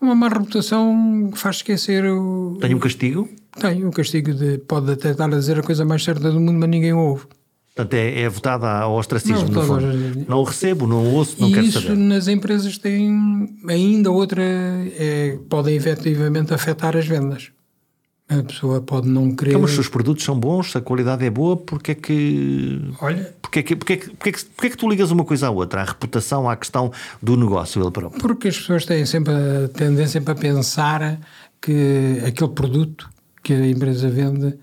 [0.00, 2.58] Uma má reputação faz esquecer o.
[2.60, 3.28] Tem um castigo?
[3.60, 4.58] Tem, um castigo de.
[4.58, 7.26] Pode até estar a dizer a coisa mais certa do mundo, mas ninguém ouve.
[7.74, 10.26] Portanto, é, é votada ao ostracismo, não, fundo.
[10.26, 11.96] Não o recebo, não o ouço, não e quero isso saber.
[11.96, 14.42] nas empresas tem ainda outra.
[14.42, 17.50] É, podem efetivamente afetar as vendas.
[18.28, 19.50] A pessoa pode não querer.
[19.50, 22.80] Então, mas se os produtos são bons, se a qualidade é boa, porque é que.
[23.00, 23.34] Olha.
[23.42, 25.24] Porque é que, porque é que, porque é que, porque é que tu ligas uma
[25.24, 25.82] coisa à outra?
[25.82, 26.90] À reputação, à questão
[27.22, 28.20] do negócio, ele próprio?
[28.20, 31.20] Porque as pessoas têm sempre a tendência para pensar
[31.60, 33.08] que aquele produto
[33.46, 34.58] que a empresa vende,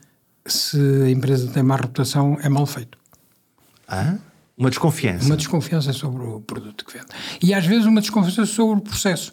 [0.45, 2.97] se a empresa tem má reputação, é mal feito.
[3.87, 4.15] Ah?
[4.57, 5.25] Uma desconfiança.
[5.25, 7.05] Uma desconfiança sobre o produto que vende.
[7.41, 9.31] E às vezes uma desconfiança sobre o processo.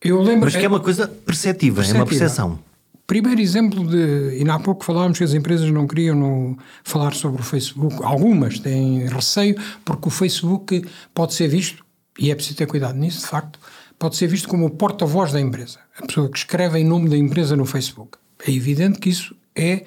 [0.00, 1.98] Eu lembro, Mas que é uma coisa perceptiva, perceptiva.
[1.98, 2.58] é uma percepção.
[3.06, 4.42] Primeiro exemplo de.
[4.42, 8.02] E há pouco falávamos que as empresas não queriam falar sobre o Facebook.
[8.02, 10.82] Algumas têm receio, porque o Facebook
[11.12, 11.84] pode ser visto,
[12.18, 13.58] e é preciso ter cuidado nisso, de facto,
[13.98, 15.78] pode ser visto como o porta-voz da empresa.
[15.98, 18.16] A pessoa que escreve em nome da empresa no Facebook.
[18.46, 19.84] É evidente que isso é.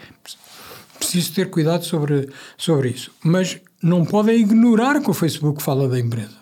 [0.98, 3.12] Preciso ter cuidado sobre, sobre isso.
[3.24, 6.40] Mas não podem ignorar que o Facebook fala da empresa.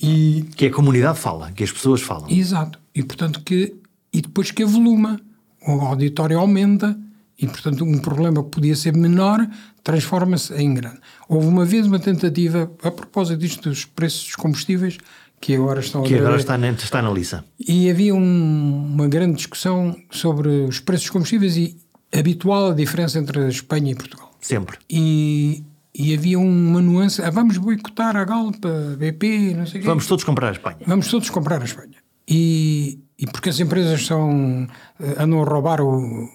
[0.00, 2.28] E, que a comunidade fala, que as pessoas falam.
[2.28, 2.78] Exato.
[2.94, 3.76] E portanto que.
[4.12, 5.20] E depois que avoluma
[5.66, 6.98] o auditório aumenta
[7.38, 9.46] e, portanto, um problema que podia ser menor
[9.84, 10.98] transforma-se em grande.
[11.28, 14.98] Houve uma vez uma tentativa, a propósito disto dos preços dos combustíveis,
[15.40, 17.44] que agora estão que agora está na, está na lista.
[17.58, 21.76] E havia um, uma grande discussão sobre os preços dos combustíveis e
[22.12, 24.32] habitual a diferença entre a Espanha e Portugal.
[24.40, 24.78] Sempre.
[24.88, 25.64] E,
[25.94, 29.88] e havia uma nuance, ah, vamos boicotar a Galp, a BP, não sei o quê.
[29.88, 30.78] Vamos todos comprar a Espanha.
[30.86, 31.96] Vamos todos comprar a Espanha.
[32.28, 34.66] E, e porque as empresas são
[35.00, 36.28] eh, andam a roubar o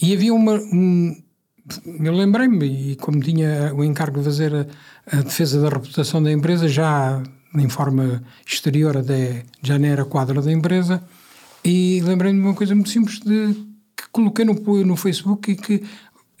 [0.00, 1.14] e havia uma um,
[2.02, 6.32] eu lembrei-me e como tinha o encargo de fazer a, a, defesa da reputação da
[6.32, 7.22] empresa já
[7.54, 8.96] em forma exterior
[9.62, 11.02] já não era quadro da empresa
[11.64, 13.54] e lembrei-me de uma coisa muito simples de
[13.96, 15.82] que coloquei no, no Facebook e que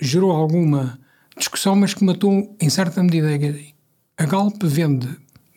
[0.00, 0.98] gerou alguma
[1.36, 3.28] discussão mas que matou em certa medida
[4.16, 5.08] a Galp vende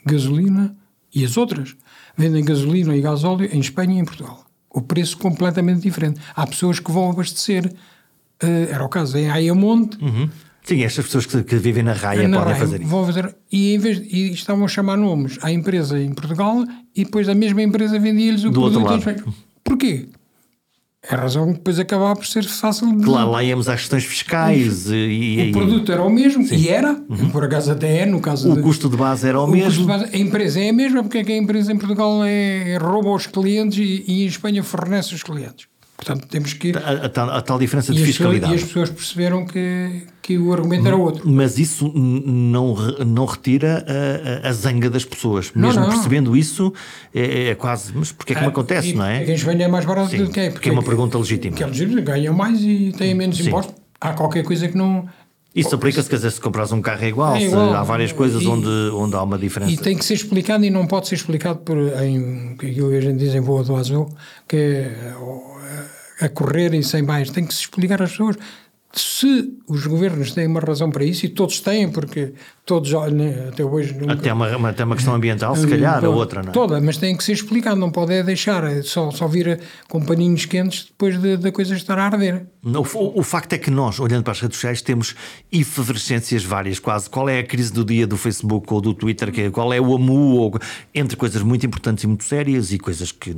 [0.05, 0.75] gasolina
[1.13, 1.75] e as outras
[2.17, 4.45] vendem gasolina e gasóleo em Espanha e em Portugal.
[4.69, 6.19] O preço completamente diferente.
[6.35, 9.97] Há pessoas que vão abastecer, uh, era o caso em Ayamonte.
[10.03, 10.29] Uhum.
[10.67, 13.05] Sim, estas pessoas que, que, vivem na raia na podem raia, fazer isso.
[13.05, 17.29] Fazer, e, em vez, e estavam a chamar nomes à empresa em Portugal e depois
[17.29, 19.23] a mesma empresa vendia-lhes o Do produto outro Espanha.
[19.63, 20.09] Porquê?
[21.09, 23.05] A razão que depois acabava por ser fácil de.
[23.05, 24.87] Claro, lá íamos às questões fiscais.
[24.91, 26.57] E, o produto era o mesmo, Sim.
[26.57, 27.29] e era, uhum.
[27.29, 28.51] por acaso até é, no caso.
[28.51, 29.85] O de, custo de base era o, o mesmo.
[29.85, 33.11] Base, a empresa é a mesma, porque é que a empresa em Portugal é, rouba
[33.11, 35.67] os clientes e, e em Espanha fornece os clientes.
[35.97, 36.71] Portanto, temos que.
[36.77, 38.53] A, a, tal, a tal, diferença de fiscalidade.
[38.53, 41.27] e as pessoas perceberam que, que o argumento era outro.
[41.27, 43.83] Mas isso não, não retira
[44.43, 45.51] a, a, zanga das pessoas.
[45.55, 45.89] Mesmo não, não.
[45.89, 46.71] percebendo isso,
[47.13, 47.91] é, é, quase.
[47.95, 49.25] Mas porquê é que me ah, acontece, não é?
[49.25, 50.51] Em Espanha é mais barato Sim, do que é.
[50.51, 51.57] Porque é uma pergunta legítima.
[51.57, 53.47] Que é legítima, ganham mais e têm menos Sim.
[53.47, 53.73] impostos.
[53.99, 55.09] Há qualquer coisa que não.
[55.55, 57.73] Isso aplica-se, quer dizer, se compras um carro é igual, é igual.
[57.73, 59.71] há várias coisas e, onde, onde há uma diferença.
[59.71, 63.01] E tem que ser explicado e não pode ser explicado por em, aquilo que a
[63.01, 64.07] gente diz em voa do azul,
[64.47, 65.13] que é
[66.19, 67.29] a correr e sem mais.
[67.29, 68.37] Tem que se explicar às pessoas
[69.01, 72.33] se os governos têm uma razão para isso, e todos têm, porque
[72.65, 73.93] todos, até hoje.
[73.93, 76.53] Nunca, até, uma, até uma questão ambiental, se calhar, toda, a outra, não é?
[76.53, 80.03] Toda, mas tem que ser explicado, não pode é deixar é só, só vir com
[80.03, 82.45] paninhos quentes depois da de, de coisa estar a arder.
[82.63, 85.15] O, o, facto é que nós, olhando para as redes sociais, temos
[85.51, 87.09] efervescências várias, quase.
[87.09, 89.31] Qual é a crise do dia do Facebook ou do Twitter?
[89.31, 90.37] Que, qual é o amu?
[90.37, 90.59] Ou,
[90.93, 93.33] entre coisas muito importantes e muito sérias e coisas que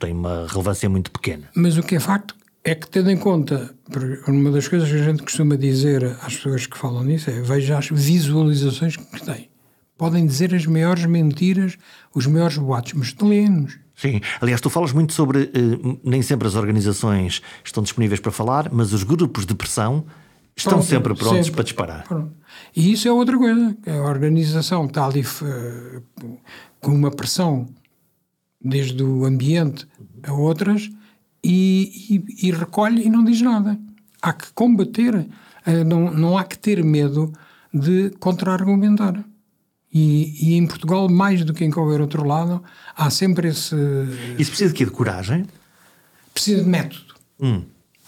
[0.00, 1.48] têm uma relevância muito pequena.
[1.54, 2.34] Mas o que é facto
[2.64, 3.74] é que, tendo em conta,
[4.28, 7.78] uma das coisas que a gente costuma dizer às pessoas que falam nisso é veja
[7.78, 9.50] as visualizações que têm.
[9.98, 11.76] Podem dizer as maiores mentiras,
[12.14, 13.78] os maiores boatos, mas lê-nos.
[13.94, 15.42] Sim, aliás, tu falas muito sobre.
[15.42, 20.04] Eh, nem sempre as organizações estão disponíveis para falar, mas os grupos de pressão
[20.56, 21.52] Estão Pronto, sempre prontos sempre.
[21.52, 22.04] para disparar.
[22.04, 22.32] Pronto.
[22.76, 23.76] E isso é outra coisa.
[23.86, 26.02] A organização está ali uh,
[26.80, 27.66] com uma pressão
[28.60, 29.86] desde o ambiente
[30.22, 30.90] a outras
[31.44, 33.78] e, e, e, recolhe e não diz nada.
[34.20, 37.32] Há que combater, uh, não, não há que ter medo
[37.72, 39.24] de contra-argumentar.
[39.92, 42.62] E, e, em Portugal, mais do que em qualquer outro lado,
[42.96, 43.76] há sempre esse.
[44.38, 44.84] Isso precisa de quê?
[44.84, 45.46] De coragem?
[46.32, 47.14] Precisa de método.
[47.40, 47.64] Hum.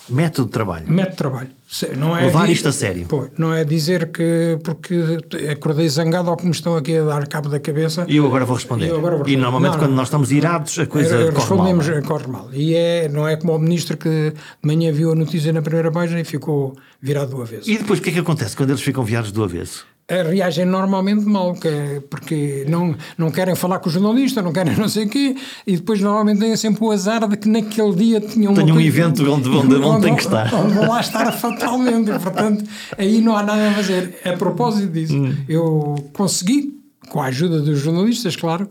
[0.08, 0.90] Método de trabalho.
[0.90, 1.50] Método de trabalho.
[1.96, 3.06] Não é Levar isto a sério.
[3.06, 5.18] Pô, não é dizer que porque
[5.50, 8.04] acordei zangado ou que me estão aqui a dar cabo da cabeça.
[8.08, 8.92] E eu agora vou responder.
[8.92, 9.28] Agora vou.
[9.28, 11.96] E normalmente não, quando nós estamos irados a coisa corre respondemos, mal.
[11.96, 12.48] Respondemos, corre mal.
[12.52, 15.90] E é, não é como o ministro que de manhã viu a notícia na primeira
[15.90, 17.68] página e ficou virado do avesso.
[17.68, 19.86] E depois o que é que acontece quando eles ficam virados do avesso?
[20.08, 24.88] Reagem normalmente mal, é porque não, não querem falar com o jornalista, não querem não
[24.88, 25.34] sei o quê,
[25.66, 29.22] e depois normalmente têm sempre o azar de que naquele dia tinham Tenho um evento
[29.22, 30.54] onde, onde, onde, onde tem que estar.
[30.54, 32.64] Onde vão lá estar fatalmente, portanto,
[32.98, 34.20] aí não há nada a fazer.
[34.24, 35.34] A propósito disso, hum.
[35.48, 36.74] eu consegui,
[37.08, 38.68] com a ajuda dos jornalistas, claro,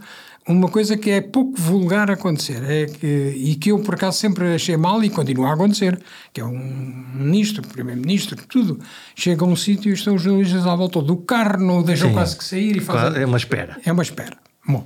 [0.47, 4.55] uma coisa que é pouco vulgar acontecer é que, e que eu por acaso sempre
[4.55, 5.99] achei mal e continua a acontecer,
[6.33, 8.79] que é um ministro, primeiro-ministro, tudo,
[9.15, 12.13] chega a um sítio e estão os jornalistas à volta do carro, não deixam Sim.
[12.13, 13.21] quase que sair e fazem...
[13.21, 13.77] É uma espera.
[13.85, 14.37] É uma espera.
[14.67, 14.83] Bom,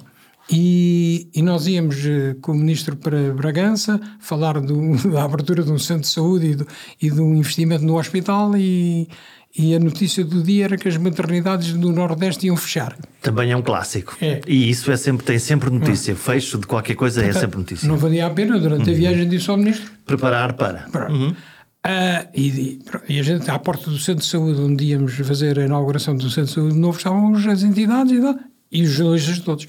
[0.49, 5.71] e, e, nós íamos eh, com o ministro para Bragança falar do, da abertura de
[5.71, 6.67] um centro de saúde e do,
[7.01, 9.09] e do investimento no hospital e
[9.57, 12.95] e a notícia do dia era que as maternidades do Nordeste iam fechar.
[13.21, 14.15] Também é um clássico.
[14.21, 14.39] É.
[14.47, 16.13] E isso é sempre, tem sempre notícia.
[16.13, 16.19] Não.
[16.19, 17.87] Fecho de qualquer coisa é sempre notícia.
[17.87, 18.95] Não valia a pena, durante uhum.
[18.95, 19.91] a viagem, disse ao Ministro.
[20.05, 20.87] Preparar para.
[21.09, 21.29] Uhum.
[21.29, 22.79] Uh, e,
[23.09, 26.29] e, a gente, à porta do Centro de Saúde, onde íamos fazer a inauguração do
[26.29, 29.67] Centro de Saúde novo, estavam as entidades e, e os jornalistas todos.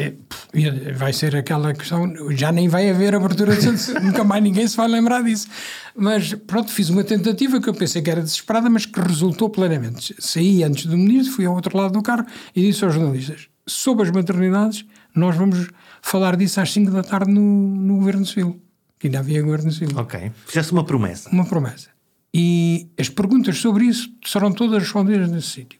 [0.00, 4.66] É, vai ser aquela questão, já nem vai haver abertura de centro, nunca mais ninguém
[4.66, 5.46] se vai lembrar disso.
[5.94, 10.14] Mas pronto, fiz uma tentativa que eu pensei que era desesperada, mas que resultou plenamente.
[10.18, 12.24] Saí antes do ministro, fui ao outro lado do carro
[12.56, 14.84] e disse aos jornalistas: sobre as maternidades,
[15.14, 15.68] nós vamos
[16.02, 18.60] falar disso às 5 da tarde no, no Governo Civil.
[18.98, 19.98] Que ainda havia Governo Civil.
[19.98, 20.32] Ok.
[20.46, 21.30] Fizeste uma promessa.
[21.30, 21.88] Uma promessa.
[22.34, 25.78] E as perguntas sobre isso serão todas respondidas nesse sítio.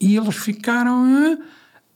[0.00, 1.38] E eles ficaram.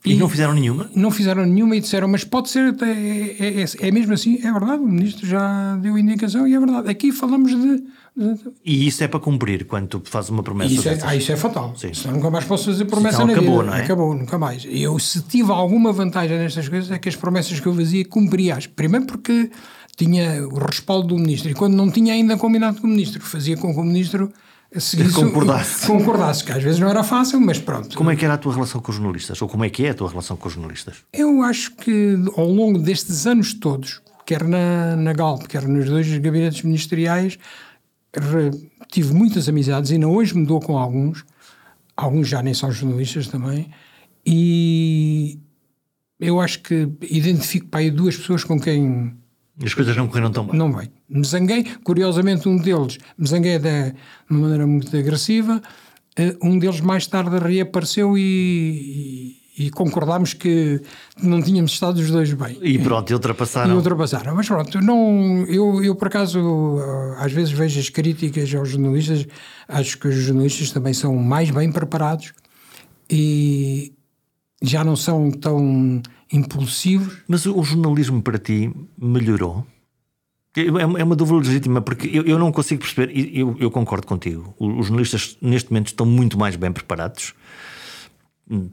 [0.04, 0.90] E, e, não fizeram nenhuma?
[0.96, 4.50] Não fizeram nenhuma e disseram, mas pode ser, é, é, é, é, mesmo assim, é
[4.50, 6.90] verdade, o ministro já deu indicação e é verdade.
[6.90, 7.84] Aqui falamos de.
[8.16, 8.50] de...
[8.64, 10.74] E isso é para cumprir quando tu fazes uma promessa?
[10.74, 11.72] Isso é, ah, isso é fatal.
[11.76, 11.94] Sim.
[11.94, 13.70] Senão nunca mais posso fazer promessa então, na acabou, vida.
[13.70, 13.82] não é?
[13.82, 14.66] Acabou, nunca mais.
[14.68, 18.66] Eu, se tive alguma vantagem nestas coisas, é que as promessas que eu fazia cumpria-as.
[18.66, 19.50] Primeiro porque
[19.96, 23.56] tinha o respaldo do ministro e quando não tinha ainda combinado com o ministro, fazia
[23.56, 24.32] com que o ministro
[24.80, 25.86] seguisse, concordasse.
[25.86, 27.96] concordasse, que às vezes não era fácil, mas pronto.
[27.96, 29.40] Como é que era a tua relação com os jornalistas?
[29.42, 30.96] Ou como é que é a tua relação com os jornalistas?
[31.12, 36.06] Eu acho que ao longo destes anos todos, quer na, na Galp, quer nos dois
[36.18, 37.38] gabinetes ministeriais,
[38.88, 41.24] tive muitas amizades e ainda hoje me dou com alguns,
[41.96, 43.70] alguns já nem são jornalistas também,
[44.24, 45.38] e
[46.20, 49.16] eu acho que identifico para aí duas pessoas com quem
[49.60, 50.56] as coisas não correram tão bem.
[50.56, 50.90] Não bem.
[51.08, 53.94] Me zanguei, curiosamente, um deles me zanguei de,
[54.30, 55.60] uma maneira muito agressiva.
[56.18, 60.80] Uh, um deles mais tarde reapareceu e, e, e, concordámos que
[61.22, 62.58] não tínhamos estado os dois bem.
[62.62, 63.72] E pronto, e ultrapassaram.
[63.72, 64.34] E ultrapassaram.
[64.34, 66.78] Mas pronto, não, eu, eu por acaso
[67.18, 69.26] às vezes vejo as críticas aos jornalistas,
[69.68, 72.32] acho que os jornalistas também são mais bem preparados
[73.10, 73.94] e
[74.62, 77.18] já não são tão impulsivos.
[77.28, 79.66] Mas o jornalismo para ti melhorou?
[80.56, 80.60] É,
[81.00, 84.54] é uma dúvida legítima, porque eu, eu não consigo perceber, e eu, eu, concordo contigo.
[84.58, 87.34] Os jornalistas neste momento estão muito mais bem preparados,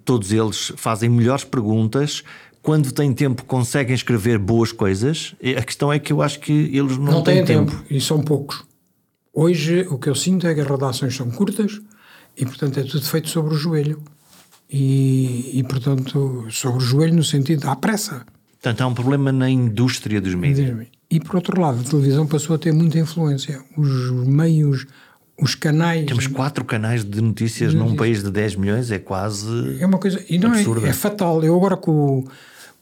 [0.03, 2.23] todos eles fazem melhores perguntas.
[2.61, 5.33] Quando têm tempo, conseguem escrever boas coisas.
[5.57, 7.71] A questão é que eu acho que eles não, não têm, têm tempo.
[7.71, 7.85] tempo.
[7.89, 8.63] E são poucos.
[9.33, 11.79] Hoje, o que eu sinto é que as redações são curtas
[12.35, 14.03] e, portanto, é tudo feito sobre o joelho
[14.69, 18.25] e, e, portanto, sobre o joelho no sentido à pressa.
[18.61, 20.87] Portanto, há um problema na indústria dos médias.
[21.09, 23.63] E, por outro lado, a televisão passou a ter muita influência.
[23.75, 24.85] Os meios,
[25.41, 26.05] os canais...
[26.05, 27.99] Temos quatro canais de notícias de num notícias.
[27.99, 30.23] país de 10 milhões, é quase É uma coisa...
[30.29, 31.43] E não é, é, fatal.
[31.43, 32.25] Eu agora, com,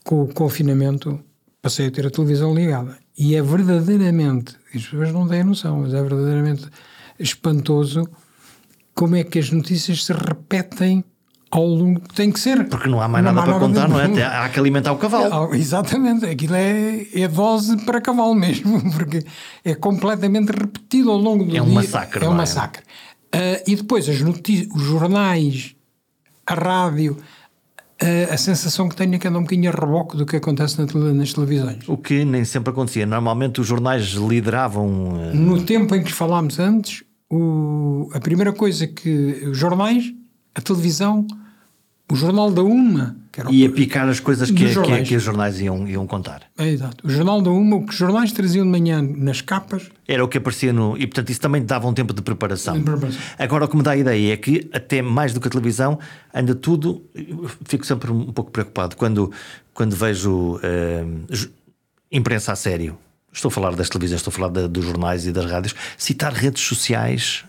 [0.04, 1.18] com o confinamento,
[1.62, 2.98] passei a ter a televisão ligada.
[3.18, 4.56] E é verdadeiramente...
[4.76, 6.66] As pessoas não têm noção, mas é verdadeiramente
[7.18, 8.10] espantoso
[8.94, 11.04] como é que as notícias se repetem
[11.50, 12.68] ao longo tem que ser.
[12.68, 13.92] Porque não há mais não nada para contar, de...
[13.92, 14.24] não é?
[14.24, 15.54] Há que alimentar o cavalo.
[15.54, 19.24] É, exatamente, aquilo é, é dose para cavalo mesmo, porque
[19.64, 21.64] é completamente repetido ao longo do é dia.
[21.64, 22.84] Um massacre, é um massacre.
[23.34, 25.76] Uh, e depois as notícias, os jornais,
[26.46, 27.18] a rádio,
[28.02, 30.80] uh, a sensação que tenho é que anda um bocadinho a reboque do que acontece
[30.80, 31.88] na, nas televisões.
[31.88, 33.06] O que nem sempre acontecia.
[33.06, 34.88] Normalmente os jornais lideravam.
[34.88, 35.36] Uh...
[35.36, 40.14] No tempo em que falámos antes, o, a primeira coisa que os jornais,
[40.58, 41.26] a televisão,
[42.12, 45.62] o jornal da Uma, que era ia picar as coisas que, que, que, os jornais
[45.62, 46.42] iam, iam contar.
[46.58, 47.06] É, exato.
[47.06, 49.92] O jornal da Uma, o que os jornais traziam de manhã nas capas.
[50.08, 50.98] Era o que aparecia no.
[50.98, 52.76] E portanto isso também dava um tempo de preparação.
[52.76, 53.22] De preparação.
[53.38, 56.00] Agora o que me dá a ideia é que, até mais do que a televisão,
[56.34, 57.04] anda tudo.
[57.66, 59.32] Fico sempre um pouco preocupado quando,
[59.76, 61.50] quando vejo uh,
[62.12, 62.98] imprensa a sério
[63.32, 66.64] estou a falar das televisões, estou a falar dos jornais e das rádios, citar redes
[66.64, 67.46] sociais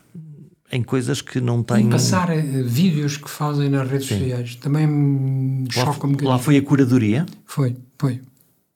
[0.70, 1.86] em coisas que não têm.
[1.86, 4.18] E passar eh, vídeos que fazem nas redes Sim.
[4.18, 6.16] sociais também choca-me.
[6.22, 7.26] Lá, lá foi a curadoria?
[7.46, 8.20] Foi, foi.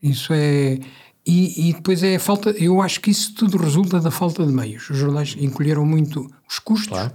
[0.03, 0.79] Isso é.
[1.25, 2.51] E, e, depois é a falta.
[2.51, 4.89] Eu acho que isso tudo resulta da falta de meios.
[4.91, 6.89] Os jornais encolheram muito os custos.
[6.89, 7.13] Claro.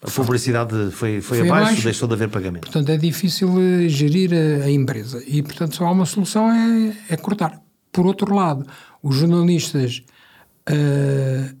[0.00, 2.62] A publicidade foi, foi, foi abaixo, abaixo, deixou de haver pagamento.
[2.62, 5.22] Portanto, é difícil eh, gerir a, a empresa.
[5.26, 7.60] E, portanto, só há uma solução: é, é cortar.
[7.90, 8.66] Por outro lado,
[9.02, 10.02] os jornalistas
[10.68, 11.56] uh,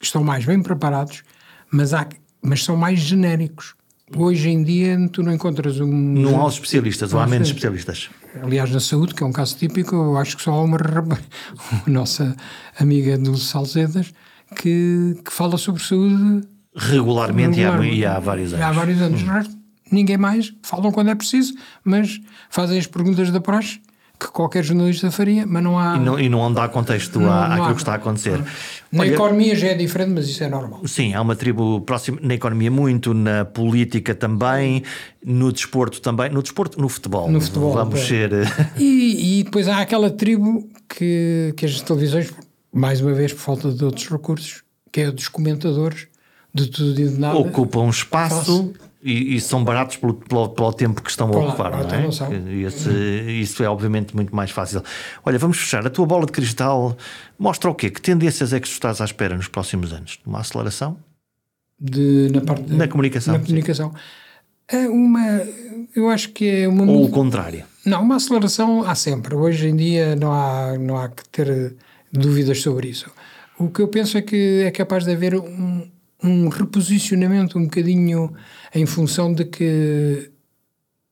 [0.00, 1.22] estão mais bem preparados,
[1.70, 2.06] mas, há,
[2.42, 3.74] mas são mais genéricos.
[4.16, 5.86] Hoje em dia tu não encontras um.
[5.86, 8.10] Não há os especialistas, ou há menos especialistas.
[8.42, 10.78] Aliás, na saúde, que é um caso típico, eu acho que só há uma
[11.86, 12.36] nossa
[12.78, 14.12] amiga do Salzedas
[14.56, 16.42] que, que fala sobre saúde
[16.74, 17.96] regularmente, regularmente.
[17.96, 18.66] E, há, e, há, vários anos.
[18.66, 19.22] Há vários anos.
[19.22, 19.60] Hum.
[19.92, 23.80] Ninguém mais, falam quando é preciso, mas fazem as perguntas da praxe
[24.20, 25.96] que qualquer jornalista faria, mas não há.
[25.96, 27.72] E não, e não dá contexto não, à, àquilo há.
[27.72, 28.38] que está a acontecer.
[28.92, 30.86] Na Olha, economia já é diferente, mas isso é normal.
[30.86, 34.82] Sim, há uma tribo próxima na economia muito, na política também,
[35.24, 37.30] no desporto também, no desporto, no futebol.
[37.30, 37.72] No futebol.
[37.72, 38.04] Vamos é.
[38.04, 38.30] ser.
[38.76, 42.30] E, e depois há aquela tribo que, que as televisões,
[42.70, 44.62] mais uma vez por falta de outros recursos,
[44.92, 46.08] que é dos comentadores
[46.52, 47.38] de tudo e de nada.
[47.38, 48.72] Ocupam um espaço.
[49.02, 52.66] E, e, são baratos pelo, pelo, pelo, tempo que estão a ocupar, não é?
[52.66, 52.90] Esse,
[53.40, 54.82] isso é obviamente muito mais fácil.
[55.24, 55.86] Olha, vamos fechar.
[55.86, 56.94] A tua bola de cristal
[57.38, 57.88] mostra o quê?
[57.88, 60.18] Que tendências é que tu estás à espera nos próximos anos?
[60.26, 60.98] Uma aceleração?
[61.80, 63.32] De, na, parte, na comunicação.
[63.32, 63.94] Na comunicação.
[64.68, 65.42] É uma,
[65.96, 66.84] eu acho que é uma.
[66.84, 67.64] Ou o contrário?
[67.86, 69.34] Não, uma aceleração há sempre.
[69.34, 71.74] Hoje em dia não há, não há que ter
[72.12, 73.10] dúvidas sobre isso.
[73.58, 75.88] O que eu penso é que é capaz de haver um,
[76.22, 78.32] um reposicionamento um bocadinho
[78.74, 80.30] em função de que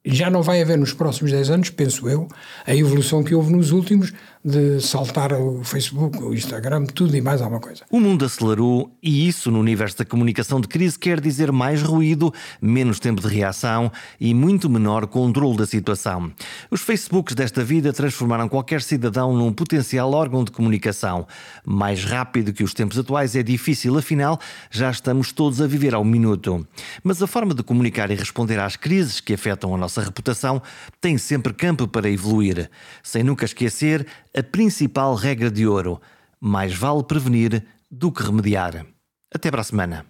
[0.04, 2.28] já não vai haver nos próximos 10 anos, penso eu,
[2.66, 4.12] a evolução que houve nos últimos
[4.48, 7.84] de saltar o Facebook, o Instagram, tudo e mais alguma coisa.
[7.90, 12.32] O mundo acelerou e isso no universo da comunicação de crise quer dizer mais ruído,
[12.60, 16.32] menos tempo de reação e muito menor controle da situação.
[16.70, 21.26] Os Facebooks desta vida transformaram qualquer cidadão num potencial órgão de comunicação.
[21.64, 24.40] Mais rápido que os tempos atuais é difícil, afinal,
[24.70, 26.66] já estamos todos a viver ao minuto.
[27.04, 30.62] Mas a forma de comunicar e responder às crises que afetam a nossa reputação
[31.02, 32.70] tem sempre campo para evoluir,
[33.02, 34.06] sem nunca esquecer
[34.38, 36.00] a principal regra de ouro:
[36.40, 38.86] mais vale prevenir do que remediar.
[39.34, 40.06] Até para a semana.